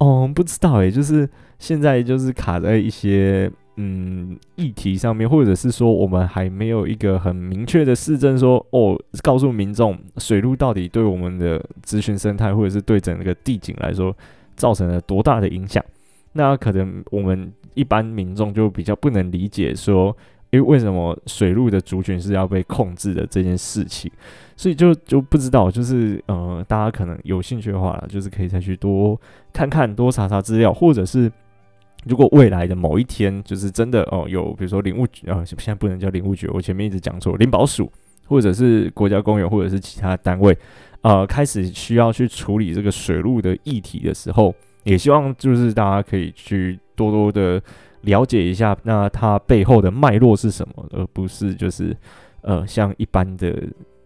[0.02, 1.28] 哦，不知道诶，就是
[1.60, 14.12] 现在就是卡在一些嗯议题上面，或者是说我们还没有一个很明确的事证说，哦，告诉民众水路到底对我们的咨询生态，或者是对整个地景来说
[14.56, 15.84] 造成了多大的影响？
[16.32, 20.16] 那可能我们一般民众就比较不能理解说。
[20.52, 24.12] 因为为什么水路的族群是要被控制的这件事情，
[24.54, 29.18] 所以就就不知道，就是呃，大家可能有兴趣的话，就是可以再去多
[29.50, 31.32] 看看、多查查资料，或者是
[32.04, 37.90] 如果未来的某一天，就是真的哦，有比如说林务局啊，现在不能叫林务局，我前面一直讲错，林保署
[38.26, 40.54] 或者是国家公园或者是其他单位，
[41.00, 47.58] 呃，开始需要去处理这个水路的议题的时候，也希望就是大家可以去多多的。
[48.02, 51.96] 了解一下，那它背后的脉络是什么，而不是就是
[52.42, 53.62] 呃像一般的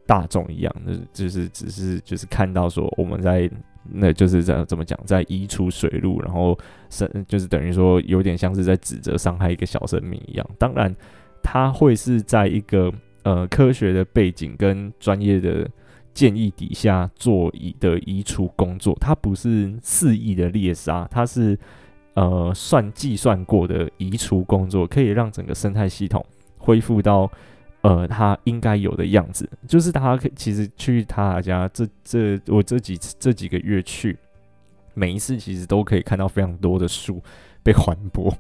[0.07, 0.75] 大众一样，
[1.13, 3.51] 就是只是就是看到说我们在
[3.91, 6.59] 那就是这样怎么讲，在移除水鹿，然后
[6.91, 10.47] 是就是等于说有点像是在指责伤害一个小生命一样。
[10.59, 10.95] 当然，
[11.43, 15.69] 它会是在一个呃科学的背景跟专业的
[16.13, 21.59] 建议底下做移的移除工作，它不是肆意的猎杀，它是。
[22.17, 26.25] 呃，算计算过的移除工作，可以让整个生态系统
[26.57, 27.31] 恢复到
[27.83, 29.47] 呃它应该有的样子。
[29.69, 34.17] 就是大家可其实去他家这这我这几这几个月去，
[34.95, 37.23] 每一次其实都可以看到非常多的树
[37.63, 38.35] 被环播。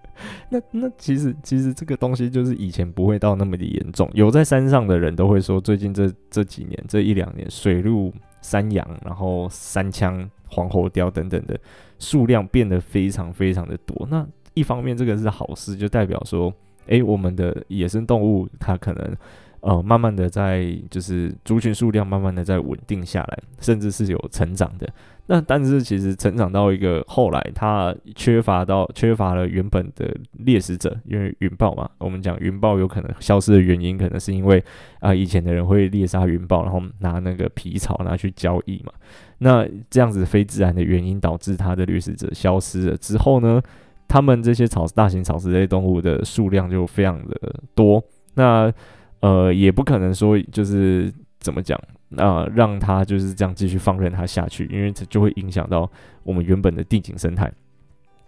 [0.48, 4.10] 那那其实其实这个东西就是以前不会到那么的严重。
[4.14, 11.60] 有在山上的人都会说，最近这这几年这一两年，水鹿、山羊，然后山羌、黄喉貂等等的。
[12.00, 16.52] 数量变得非常非常的多，那一方面这个是好事，就代表说，
[16.86, 19.16] 诶，我们的野生动物它可能，
[19.60, 24.88] 呃，慢慢的在就是族群数量慢慢的在稳定下来，甚至是有成长的。
[25.26, 34.64] 那但是其实成长到一个后来，它缺乏到缺乏了原本的猎食者，因为云豹嘛，我们讲云豹有可能消失的原因，可能是因为
[34.98, 38.92] 啊、以前的人会猎杀云豹，然后拿那个皮草拿去交易嘛。
[39.42, 43.60] 那这样子非自然的原因导致它的掠食者消失了之后呢，
[44.06, 48.02] 他们这些草大型草食类动物的数量就非常的多。
[48.34, 48.72] 那
[49.20, 55.90] 呃也不可能说就是怎么讲，那、呃、让它就是这样继续放任它下去，因为这就会影响到
[56.22, 57.50] 我们原本的地景生态。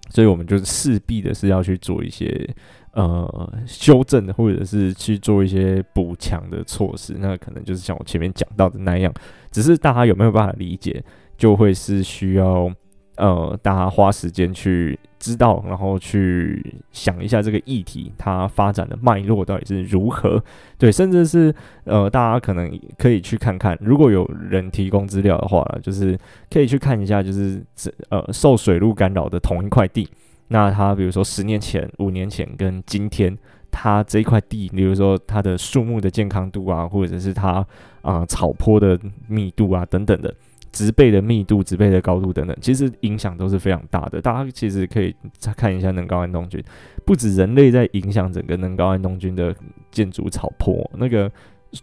[0.09, 2.48] 所以我们就是势必的是要去做一些
[2.92, 7.16] 呃修正，或者是去做一些补强的措施。
[7.18, 9.12] 那可能就是像我前面讲到的那样，
[9.50, 11.05] 只是大家有没有办法理解，
[11.37, 12.72] 就会是需要。
[13.16, 20.42] 呃，大家花时间去知道，然后去想一下这个议题它发展的脉络到底是如何。
[20.78, 26.18] 对，甚至是呃，大家可能可以去看看，如果有人提供资料的话，就是
[26.50, 27.62] 可以去看一下，就是
[28.09, 30.09] 呃受水路干扰的同一块地，
[30.52, 33.36] 那它比如说十年前、五年前跟今天，
[33.70, 37.66] 它这一块地，比如说它的树木的健康度啊，或者是它
[38.02, 40.32] 啊、草坡的密度啊等等的。
[40.72, 44.22] 植被的密度、植被的高度等等，其实影响都是非常大的。
[44.22, 46.64] 大家其实可以再看一下能高安东军，
[47.04, 49.54] 不止人类在影响整个能高安东军的
[49.90, 51.30] 建筑草坡，那个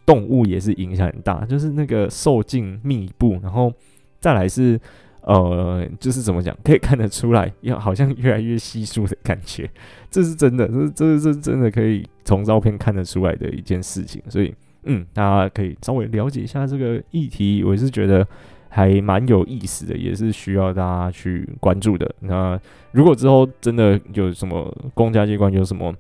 [0.08, 3.72] 动物也是影响很大，就是那个兽径密布，然后
[4.20, 4.82] 再来是
[5.22, 9.70] 呃，就是怎么讲，可以看得出来，要好像越来越稀疏的感觉，
[10.10, 14.22] 这是真的，这这是真的可以从照片看得出来的一件事情。
[14.28, 14.54] 所以，
[14.84, 18.26] 嗯，大家可以稍微了解一下这个议题，我是觉得。
[18.72, 22.08] 还蛮有意思的，也是需要大家去关注的。
[22.20, 22.56] 那
[22.92, 25.92] 如果之后真的有什么公家机关有什么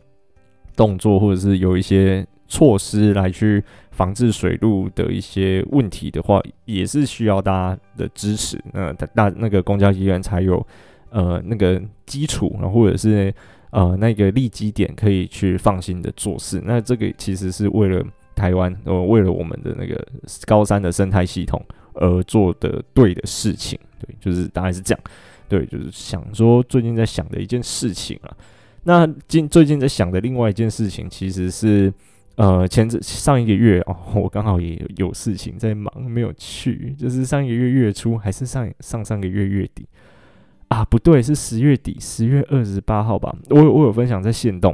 [0.75, 8.61] 动作，或者是有一些措施来去防治水路的一些问题的话，也是需要大家的支持。
[8.73, 10.65] 那大那个公交机关才有
[11.11, 13.33] 呃那个基础，然后或者是
[13.69, 16.61] 呃那个立基点，可以去放心的做事。
[16.65, 18.03] 那这个其实是为了
[18.35, 20.05] 台湾，呃，为了我们的那个
[20.45, 21.63] 高山的生态系统。
[21.95, 25.03] 而做的对的事情，对，就是大概是这样，
[25.49, 28.31] 对，就是想说最近在想的一件事情啊。
[28.83, 31.91] 那近最近在想的另外一件事情，其实是
[32.39, 39.85] 呃前上一个月哦，我刚好也有，事情在忙，没有去，就是上一个月月初还是上上上个月月底
[40.69, 40.85] 啊？
[40.85, 43.35] 不对，是十月底，十月二十八号吧？
[43.49, 44.73] 我有我有分享在线动，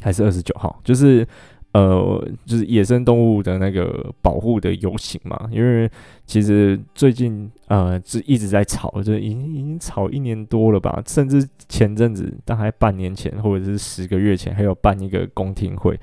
[0.00, 0.80] 还是二十九号？
[0.84, 1.26] 就是。
[1.74, 5.90] 呃，就是野生动物的那个保护的游行嘛，因为
[6.24, 15.98] 其实最近呃是一直在吵，就已经已经吵一年多了吧，甚至前阵子大概半年前或者是十个月前，还有办一个公听会，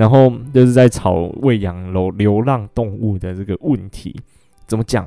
[0.00, 4.18] 然后就是在吵喂养流流浪动物的这个问题。
[4.66, 5.06] 怎么讲？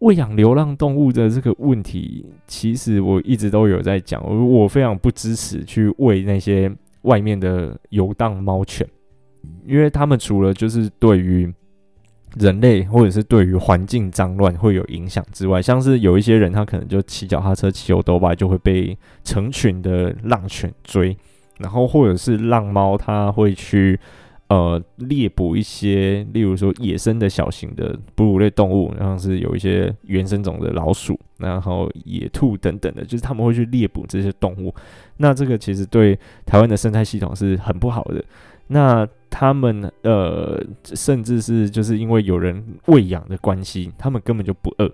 [0.00, 6.70] 喂养流浪动物的这个问题，其实我一直都有在讲，我我非常不支持去喂那些
[7.02, 8.86] 外面的游荡猫犬。
[9.64, 11.50] 因为他们除了就是对于
[12.36, 21.16] 人类或者是对于环境脏乱会有影响之外，像是有一些人他可能就骑脚踏车、骑欧兜吧就会被成群的浪犬追，
[21.58, 23.98] 然后或者是浪猫，它会去
[24.48, 34.74] 呃猎捕一些，例如说野生的小型的哺乳类动物，像是有一些原生种的老鼠，然后野兔等等的，就是他们会去猎捕这些动物。
[35.16, 38.24] 那这个其实对台湾的生态系统是很不好的。
[38.66, 44.88] 那他们呃，甚至是就是因为有人喂养的关系，他们根本就不饿，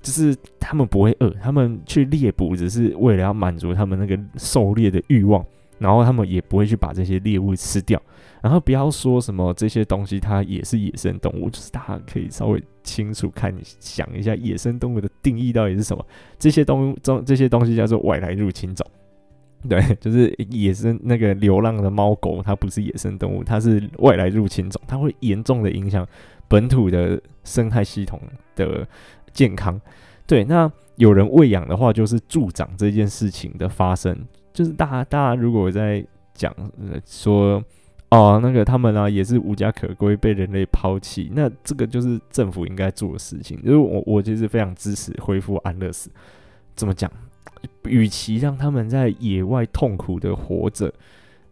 [0.00, 5.44] 就是他们不会饿，他们去猎捕只是为了要满足他们那个狩猎的欲望，
[5.82, 8.00] 然后他们也不会去把这些猎物吃掉。
[8.40, 16.04] 然后不要说什么这些东西，它也是野生动物，就是大家可以稍微清楚看想一下野生动物的定义到底是什么？
[16.38, 18.84] 这些东中这些东西叫做外来入侵种。
[19.68, 26.04] 对，就是野生那个流浪的猫狗，它不是野生动物，它是外来入侵种，它会严重的影响
[26.48, 28.20] 本土的生态系统
[28.56, 28.84] 的
[29.32, 29.80] 健康。
[30.26, 34.18] 对，那有人喂养的话，就是助长这件事情的发生。
[34.52, 37.62] 就是大家大家如果在讲呃说
[38.10, 43.60] 哦，那个他们啊也是无家可归，被人类抛弃，那这个就是政府应该做的事情。
[43.62, 46.10] 就是我我其实非常支持恢复安乐死。
[46.74, 47.10] 怎么讲？
[47.84, 50.92] 与其让他们在野外痛苦的活着，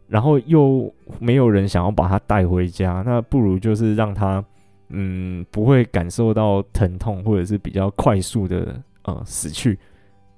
[0.09, 4.45] 然后又没有人想要把他带回家，那不如就是让他，
[4.89, 9.79] 嗯，不会感受到疼痛，或者是比较快速的呃死去。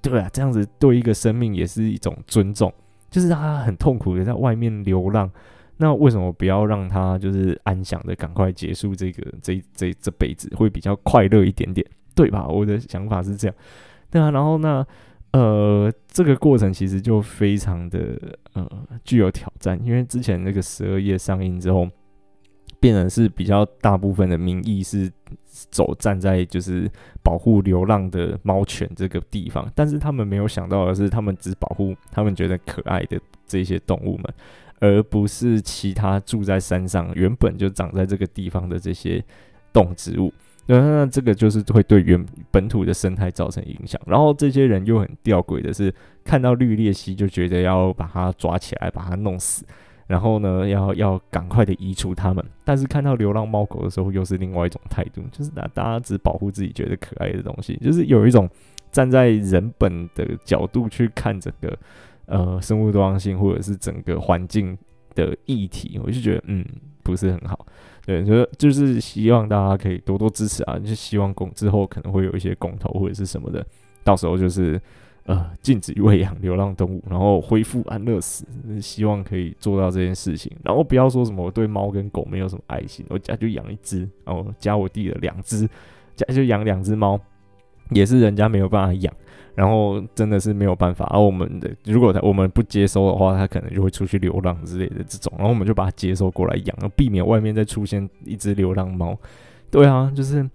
[0.03, 2.73] 对啊，这样子对一个生命也是一种尊重，
[3.11, 5.31] 就是让他很痛苦的在外面流浪，
[5.77, 12.47] 那为什么不要让他就是安详的赶快结束这个这这这辈子，会比较快乐一点点，对吧？
[12.49, 13.57] 我的想法是这样。
[14.11, 14.85] 对啊，然后那。
[15.35, 17.99] 呃，这个过程其实就非常的
[18.53, 18.69] 呃
[19.03, 21.88] 具有挑战，因为之前那个十二夜上映之后，
[22.83, 25.08] 变成是比较大部分的民意是
[25.70, 26.90] 走站在就是
[27.22, 34.24] 保护流浪的猫犬这个地方，但是他们没有想到的是，他们只保护他们觉得可爱的这些动物们，
[34.80, 39.24] 而不是其他住在山上原本就长在这个地方的这些
[39.72, 40.33] 动植物。
[40.66, 44.00] 那那这个就是会对原本土的生态造成影响。
[44.06, 49.64] 然后这些人又很吊诡的是，看到绿鬣蜥就觉得要把它抓起来，把它弄死，
[50.07, 52.44] 然后呢，要要赶快的移除它们。
[52.65, 58.48] 但是看到流浪猫狗的时候，又是另外一种态度，就是大大家只保护自己觉得可爱的东西，就是有一种
[58.90, 61.79] 站在人本的角度去看整个
[62.27, 64.77] 呃生物多样性或者是整个环境
[65.15, 66.65] 的议题，我就觉得嗯
[67.03, 67.67] 不是很好。
[68.05, 70.77] 对，就就是希望大家可以多多支持啊！
[70.77, 73.65] 就希望公之后可能会有一些公投或者是什么的，
[74.03, 74.81] 到时候就是
[75.25, 78.44] 呃禁止喂养流浪动物，然后恢复安乐死，
[78.81, 80.50] 希望可以做到这件事情。
[80.64, 85.68] 然后不要说什么我对猫跟狗没有什么爱心，我家就养一只，然后加我弟的两只，
[86.16, 87.18] 家就养两只猫，
[87.90, 89.12] 也是人家没有办法养。
[89.54, 99.14] 然后真的是没有办法，而、啊、我们的如果他我们不接收的话，他可能就会出去流浪之类的这种，然后我们就把它接收过来养，避免外面再出现一只流浪猫。
[99.70, 100.48] 对啊，就是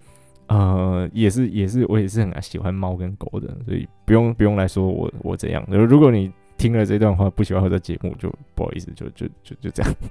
[0.48, 5.66] 呃，也是也是，我也是很喜欢猫跟狗的，所以不用不用来说我我怎样。
[5.70, 9.94] 如果你听了这段话不喜欢我的节目，就不好意思，就就就就这样。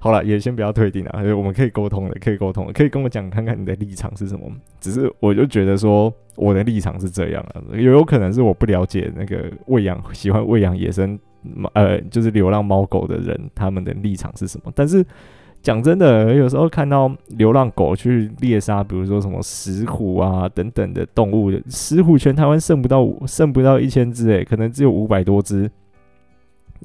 [0.00, 4.46] 好了，也先不要退订了，我们可以沟通的，可以沟通的，可以跟我讲看看你的立场是什么。
[4.80, 11.18] 只是我就觉得说，我的立场是这样啊，也有可能是我不了解那个喂养喜欢喂养野生
[11.72, 14.70] 呃，就是流浪猫狗的人，他们的立场是什么。
[14.74, 15.02] 但是
[15.62, 25.70] 讲真的，有时候看到流浪狗去猎杀，比如说什么石虎啊等等的动物，石虎全台湾剩不到剩不到一千只，诶，可能只有五百多只。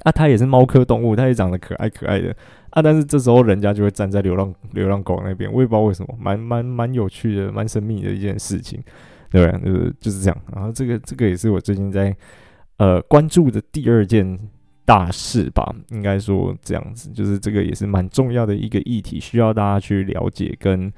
[0.02, 2.34] 啊，它也是猫科动物，它也长得可爱可爱的
[2.70, 2.82] 啊。
[2.82, 8.82] 但是这时候人家就会站在流浪流浪狗那边，我也不知道为什么，蛮蛮蛮有趣的，蛮神秘的一件事情，
[9.30, 9.60] 对不对？
[9.60, 10.36] 就是就是这样。
[10.52, 12.14] 然后这个这个也是我最近在
[12.78, 14.36] 呃关注的第二件
[14.84, 20.92] 大事吧，应该说这样子，就是这个也是蛮重要的一个议题，需要大家去了解跟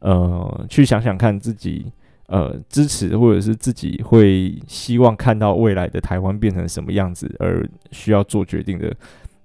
[0.00, 1.92] 呃去想想看自己。
[2.28, 8.96] 呃，支持或者是自己会希望看到未来的台湾变成什么样子，而需要做决定的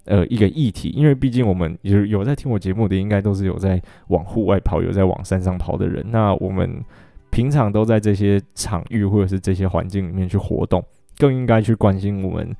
[0.06, 0.88] 呃一个议题。
[0.91, 6.06] 因为毕竟我们有有在听我节目的，应该都是有在往户外跑、有在往山上跑的人。
[6.12, 6.82] 那我们
[7.30, 10.82] 平常都在这些场域或者是这些环境里面去活动，
[11.18, 12.56] 更应该去关心我们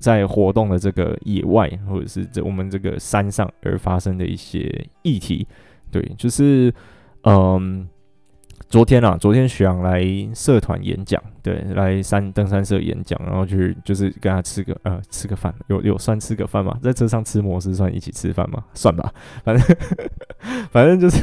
[0.00, 5.46] 在活动的这个野外或者是这我们这个山上而发生的一些议题。
[5.90, 6.72] 对，就是
[7.22, 7.88] 嗯。
[8.70, 10.02] 昨天啊，昨天许阳来
[10.34, 16.76] 社团演讲，对，来山登山社演讲，然后去就是跟他吃个呃吃个饭，有有算吃个饭吗？
[16.82, 18.64] 在车上吃摩斯算一起吃饭吗？
[18.74, 19.14] 算吧，
[19.44, 19.76] 反正
[20.72, 21.22] 反正就是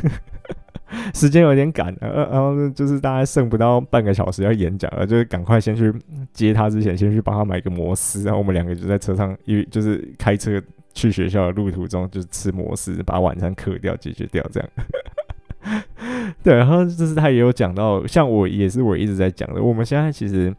[1.15, 5.93] 时间有点赶，呃，然后就是大概剩不到半个小时要演讲了，就是赶快先去
[6.33, 10.61] 接他之前，先去帮他买个摩斯，然后我们两个就在车上，因为就是开车
[10.93, 14.69] 去学校的路途中，就是吃摩斯，把晚餐嗑掉，解决掉这样。
[16.43, 20.53] 对，然后就是他也有讲到，像我也是我一直在讲的，我们现在其实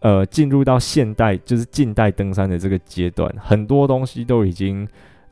[0.00, 4.86] 呃进入到现代，就是近代登山的这个阶段，很多东西都已经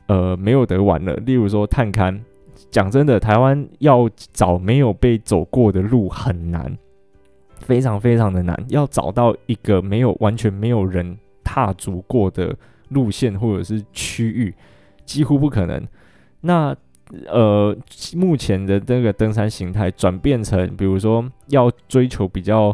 [0.07, 1.13] 呃没有得玩了。
[1.17, 2.19] 例如说探勘，
[2.69, 6.77] 讲真的，台湾要找没有被走过的路很难，
[7.59, 12.55] 非常非常的难，要找到一个没有完全没有人踏足过的
[12.89, 14.53] 路线或者是区域，
[15.05, 15.87] 几乎不可能。
[16.41, 16.75] 那
[17.27, 17.75] 呃，
[18.15, 22.73] 目前的这个登山形态转变成，比如说要追求比较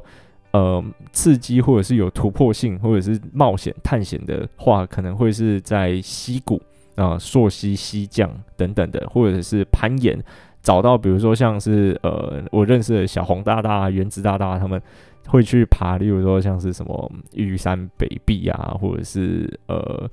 [0.51, 6.61] 呃刺激，或者是有突破性，或者是冒险探险的话，可能会是在溪谷
[6.97, 10.21] 啊、溯溪、溪降等等的，或者是攀岩，
[10.61, 14.81] 找到比如说像是呃我认识的小红大大、原子大大他们
[15.27, 20.09] 会去爬，例如说像是什么玉山北壁啊，或者是呃。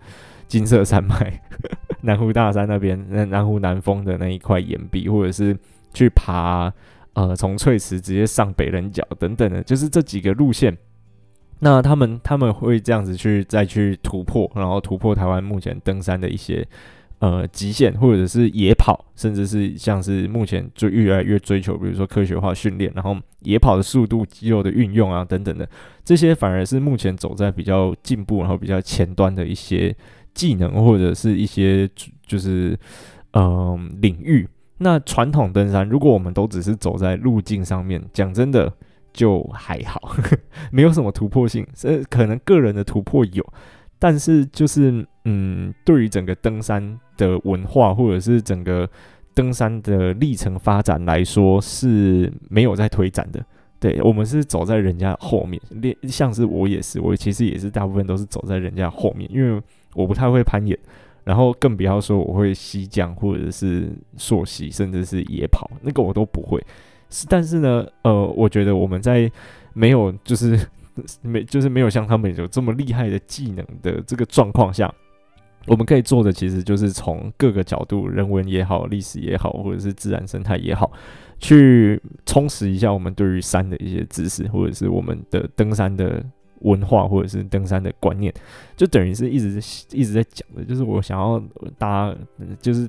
[0.46, 1.42] 金色山脉，
[2.02, 5.56] 南湖大山那边，那南湖南峰的那一块岩壁，或者是
[5.94, 6.70] 去爬，
[7.14, 10.76] 呃，从翠池直接上北棱角等等的，就是这几个路线。
[11.60, 16.66] 那他们他们会这样子去再去突破，然后突破台湾目前登山的一些
[17.18, 25.68] 呃极限，或者是野跑，甚至是像是目前就越来越追求，比如说科学化训练，然后野跑的速度、肌肉的运用啊等等的，
[26.04, 29.94] 这些反而是目前走在比较进步，然后比较前端的一些。
[30.34, 31.88] 技能或者是一些
[32.26, 32.76] 就是
[33.34, 34.48] 嗯、领域，
[34.78, 38.72] 那传统登山，如果我们都只是走在路径上面，讲真的
[39.14, 40.14] 就还好，
[40.70, 41.66] 没有什么突破性。
[41.74, 43.42] 这，可能个人的突破有，
[43.98, 48.86] 但是就是嗯，对于整个登山的文化或者是整个
[49.32, 53.42] 登山的历程发展来说，是没有在推展的。
[53.80, 59.62] 对，我们是走在人家后面，连像是我也是，我其实也是大部分都是走在人家后面，因为。
[59.96, 60.76] 我不太会攀岩，
[61.22, 66.60] 然后更不要说我会西降或者是溯溪，甚至是野跑，那个我都不会。
[67.28, 69.30] 但是呢，呃，我觉得我们在
[69.72, 70.58] 没有就是
[71.22, 74.92] 没就是没有像他们有这么厉害的技能的这个状况下，
[75.66, 80.90] 我们可以做的其实就是从各个角度，人文也好，历史也好，或者是自然生态也好，
[81.38, 86.24] 去充实一下我们对于山的一些知识，或者是我们的登山的。
[86.60, 88.32] 文化或者是登山的观念，
[88.74, 89.58] 就等于是一直
[89.92, 91.38] 一直在讲的，就是我想要
[91.76, 92.16] 大家
[92.58, 92.88] 就是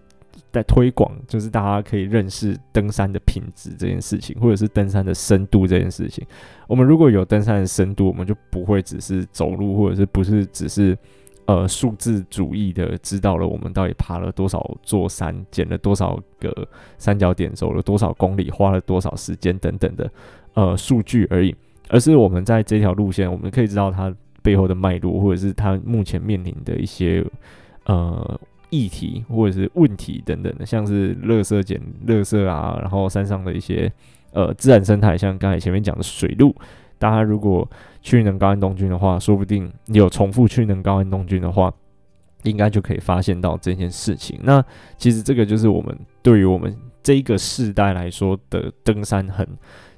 [0.52, 6.26] 在推广，就是大家可以认识登山的品质这件事情，或者是登山的深度这件事情。
[6.68, 10.98] 我们如果有登山的深度，我们就不会只是走路，或者是不是只是
[11.46, 16.68] 呃数字主义的知道了我们到底爬了多少座山，捡了多少个
[16.98, 20.10] 三角点，走了多少公里，花了多少时间等等的
[20.54, 21.54] 呃数据而已。
[21.90, 24.12] 而是我们在这条路线，我们可以知道它
[24.42, 27.24] 背后的脉络，或者是它目前面临的一些
[27.86, 28.40] 呃
[28.76, 33.92] 议题或者是问题等等的，像是垃圾捡垃圾啊，然后山上的一些
[34.34, 36.54] 呃自然生态，像刚才前面讲的水路，
[37.00, 37.68] 大家如果
[38.02, 41.74] 去能高安东军的话，说不定你有重复去能高安东军的话，
[42.44, 44.40] 应该就可以发现到这件事情。
[44.44, 44.64] 那
[44.98, 49.48] 其实这个就是我们对于我们这一个世代来说的登山很。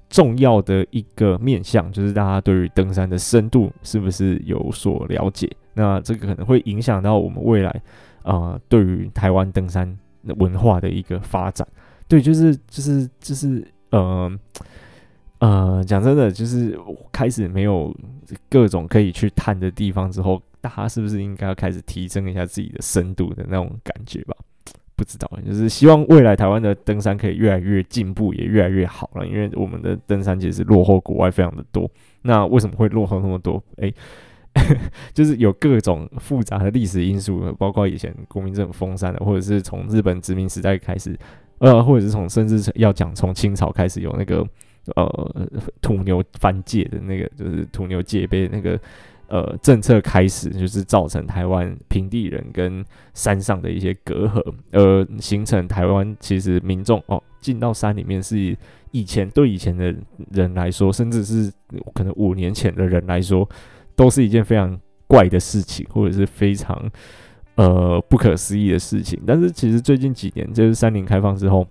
[0.10, 5.52] 重要的一个面向就是大家对于登山的深度是不是有所了解？
[5.74, 7.82] 那这个可能会影响到我们未来、
[8.28, 11.66] 呃，对于台湾登山文化的一个发展。
[12.10, 14.32] 对，就是就是就是呃
[15.40, 16.78] 呃，讲真的，就是
[17.12, 17.96] 开始没有
[18.50, 24.36] 各种可以去探的地方之后，大家是不是应该要开始提升一下自己的深度的那种感觉吧？
[24.96, 29.28] 不知道，就是希望未来台湾的登山可以越来越进步，也越来越好了。
[29.28, 31.90] 因为我们的登山其实落后国外非常的多。
[32.24, 33.64] 那为什么会落后那么多？
[33.78, 33.94] 诶，
[35.14, 41.18] 就是有各种复杂的历史因素，包括以前国民政府封山的，或者是从日本殖民时代开始，
[41.60, 44.46] 呃， 或者是从甚至要讲从清朝开始有那个
[44.96, 45.48] 呃
[45.82, 48.80] 土牛番界的那个，就是土牛戒备那个。
[49.30, 52.82] 呃，政策开始就是造成台湾平地人跟
[53.14, 58.58] 山上的一些隔阂，而形成台湾其实民众哦进到山里面是
[58.92, 59.94] 以前对以前的
[60.32, 61.52] 人来说，甚至是
[61.94, 63.46] 可能五年前的人来说，
[63.98, 66.90] 都是一件非常怪的事情，或者是非常
[67.56, 69.20] 呃不可思议的事情。
[69.28, 71.68] 但是其实最近几年，就是山林开放之后。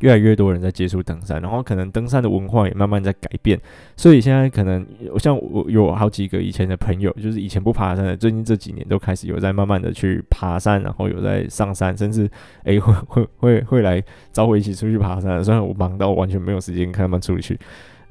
[0.00, 3.58] 越来越多人在接触登山，然后可能登山的文化也慢慢在改变，
[3.96, 4.86] 所以现在可能
[5.18, 12.30] 像我有好几个以前的朋友，就是以前不爬山的，最近这几年都开始有在慢慢的去爬山，然后有在上山，甚至
[12.64, 14.02] 诶会会会会来
[14.34, 15.42] 找我一起出去爬山。
[15.42, 17.58] 虽然我忙到完全没有时间跟他们出去，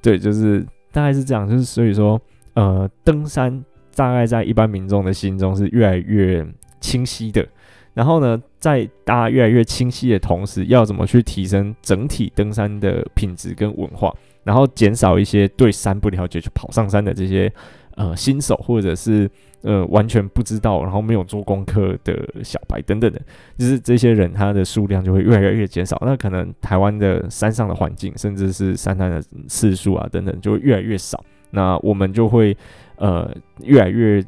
[0.02, 2.20] 对，就是大概是这样，就是所以说，
[2.56, 3.64] 呃，登山
[3.96, 6.46] 大概在一般民众的心中是越来越
[6.82, 7.48] 清晰的。
[7.94, 17.50] 然后呢，在大家越来越清晰的同时，要怎么去提升整体登山的品质跟文化，然后减少一些对山不了解去跑上山的这些
[17.96, 19.32] 呃新手，或者是
[19.62, 23.22] 呃完全不知道，然后没有做功课的小白等等的，
[23.58, 25.98] 就是这些人他的数量就会越来越减少。
[26.06, 31.24] 那可能台湾的山上的环境，甚至是山难的次数啊等等，就会越来越少。
[31.56, 32.56] 那我们就会
[32.98, 34.24] 呃越来越。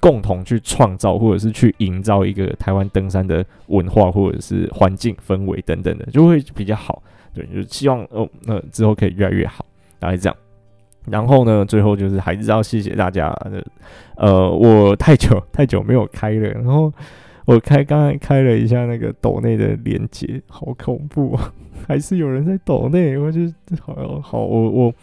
[0.00, 7.02] 共同去创造，或者是去营造一个台湾登山的文化，或者是环境氛围等等的，就会比较好。
[7.32, 9.64] 对，就希望哦，那之后可以越来越好，
[9.98, 10.36] 大概这样。
[11.06, 13.34] 然后呢，最后就是还是要谢谢大家。
[14.16, 16.92] 呃，我太久太久没有开了，然后
[17.46, 21.50] 我开刚才开了一下那个抖内的连接，好恐怖啊！
[21.86, 23.40] 还是有人在抖内，我就
[23.80, 24.94] 好好我我。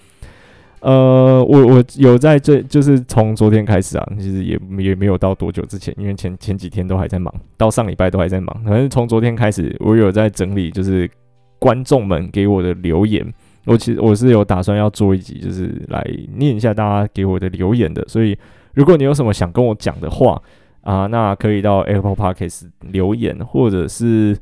[0.86, 8.64] 呃，我我有在这，就是从昨天开始啊，其实也也没有到多久之前，因为前前几天都还在忙，到上礼拜都还在忙。
[8.64, 11.10] 反正从昨天开始，我有在整理，就是
[11.58, 13.26] 观众们给我的留言。
[13.66, 16.06] 我其实我是有打算要做一集，就是来
[16.38, 18.06] 念一下大家给我的留言的。
[18.08, 18.38] 所以，
[18.76, 20.40] 如果你有什么想跟我讲的话
[20.82, 24.38] 啊，那可以到 Apple Podcast 留言，或者是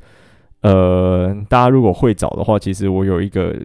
[0.60, 3.56] 呃，大家如果会找的话，其实我有一个。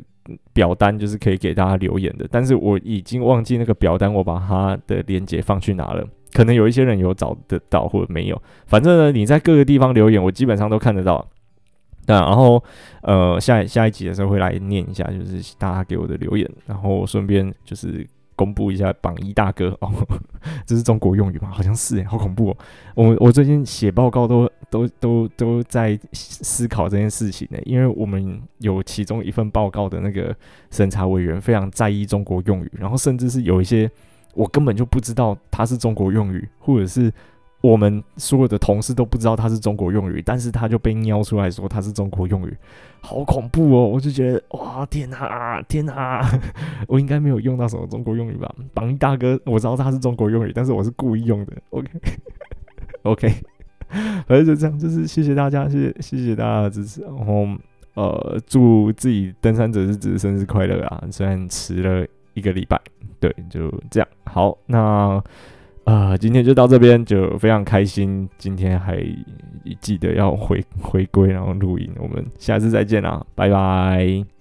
[0.53, 6.05] 表单就是可以给大家留言的，但是我已经忘记那个表单，我把它的链接放去哪了？
[6.33, 8.41] 可能有一些人有找得到，或者没有。
[8.67, 11.25] 反正呢，你在各个地方留言，我基本上都看得到。
[12.07, 12.63] 那，然后
[13.01, 18.07] 呃，下下一集的时候会来念一下，就是大家给我的留言，然后顺便就是。
[18.39, 19.91] 公布一下榜一大哥哦，
[20.65, 21.49] 这是中国用语吗？
[21.51, 22.57] 好像是诶，好恐怖哦！
[22.95, 30.33] 我我最近写报告都都都都在思考这件事情呢，因为我们有其中一份报告的那个
[30.71, 33.91] 审查委员非常在意中国用语，然后甚至是有一些
[34.33, 37.11] 我根本就不知道它是中国用语，或者是
[37.61, 42.57] 我们所有的同事都不知道它是中国用语，但是他就被瞄出来说它是中国用语，
[43.01, 43.85] 好恐怖哦！
[43.85, 46.21] 我就觉得哇，天哪，天哪，
[46.87, 48.49] 我应该没有用到什么中国用语吧？
[48.73, 51.53] 榜一大哥，我知道他是中国用语，但是我是故意用的。
[51.71, 53.33] OK，OK，
[53.89, 57.45] 反正就这样，就是谢谢大家，谢谢谢谢大家的支持，然后
[57.95, 61.03] 呃，祝自己登山者日子生日快乐啊！
[61.11, 62.79] 虽然迟了一个礼拜，
[63.19, 64.07] 对，就这样。
[64.23, 65.21] 好，那。
[65.89, 68.29] 啊、呃，今天就到这边，就非常开心。
[68.37, 69.03] 今天还
[69.81, 71.89] 记得要回回归，然后录音。
[71.97, 74.38] 我们下次再见啦，拜拜。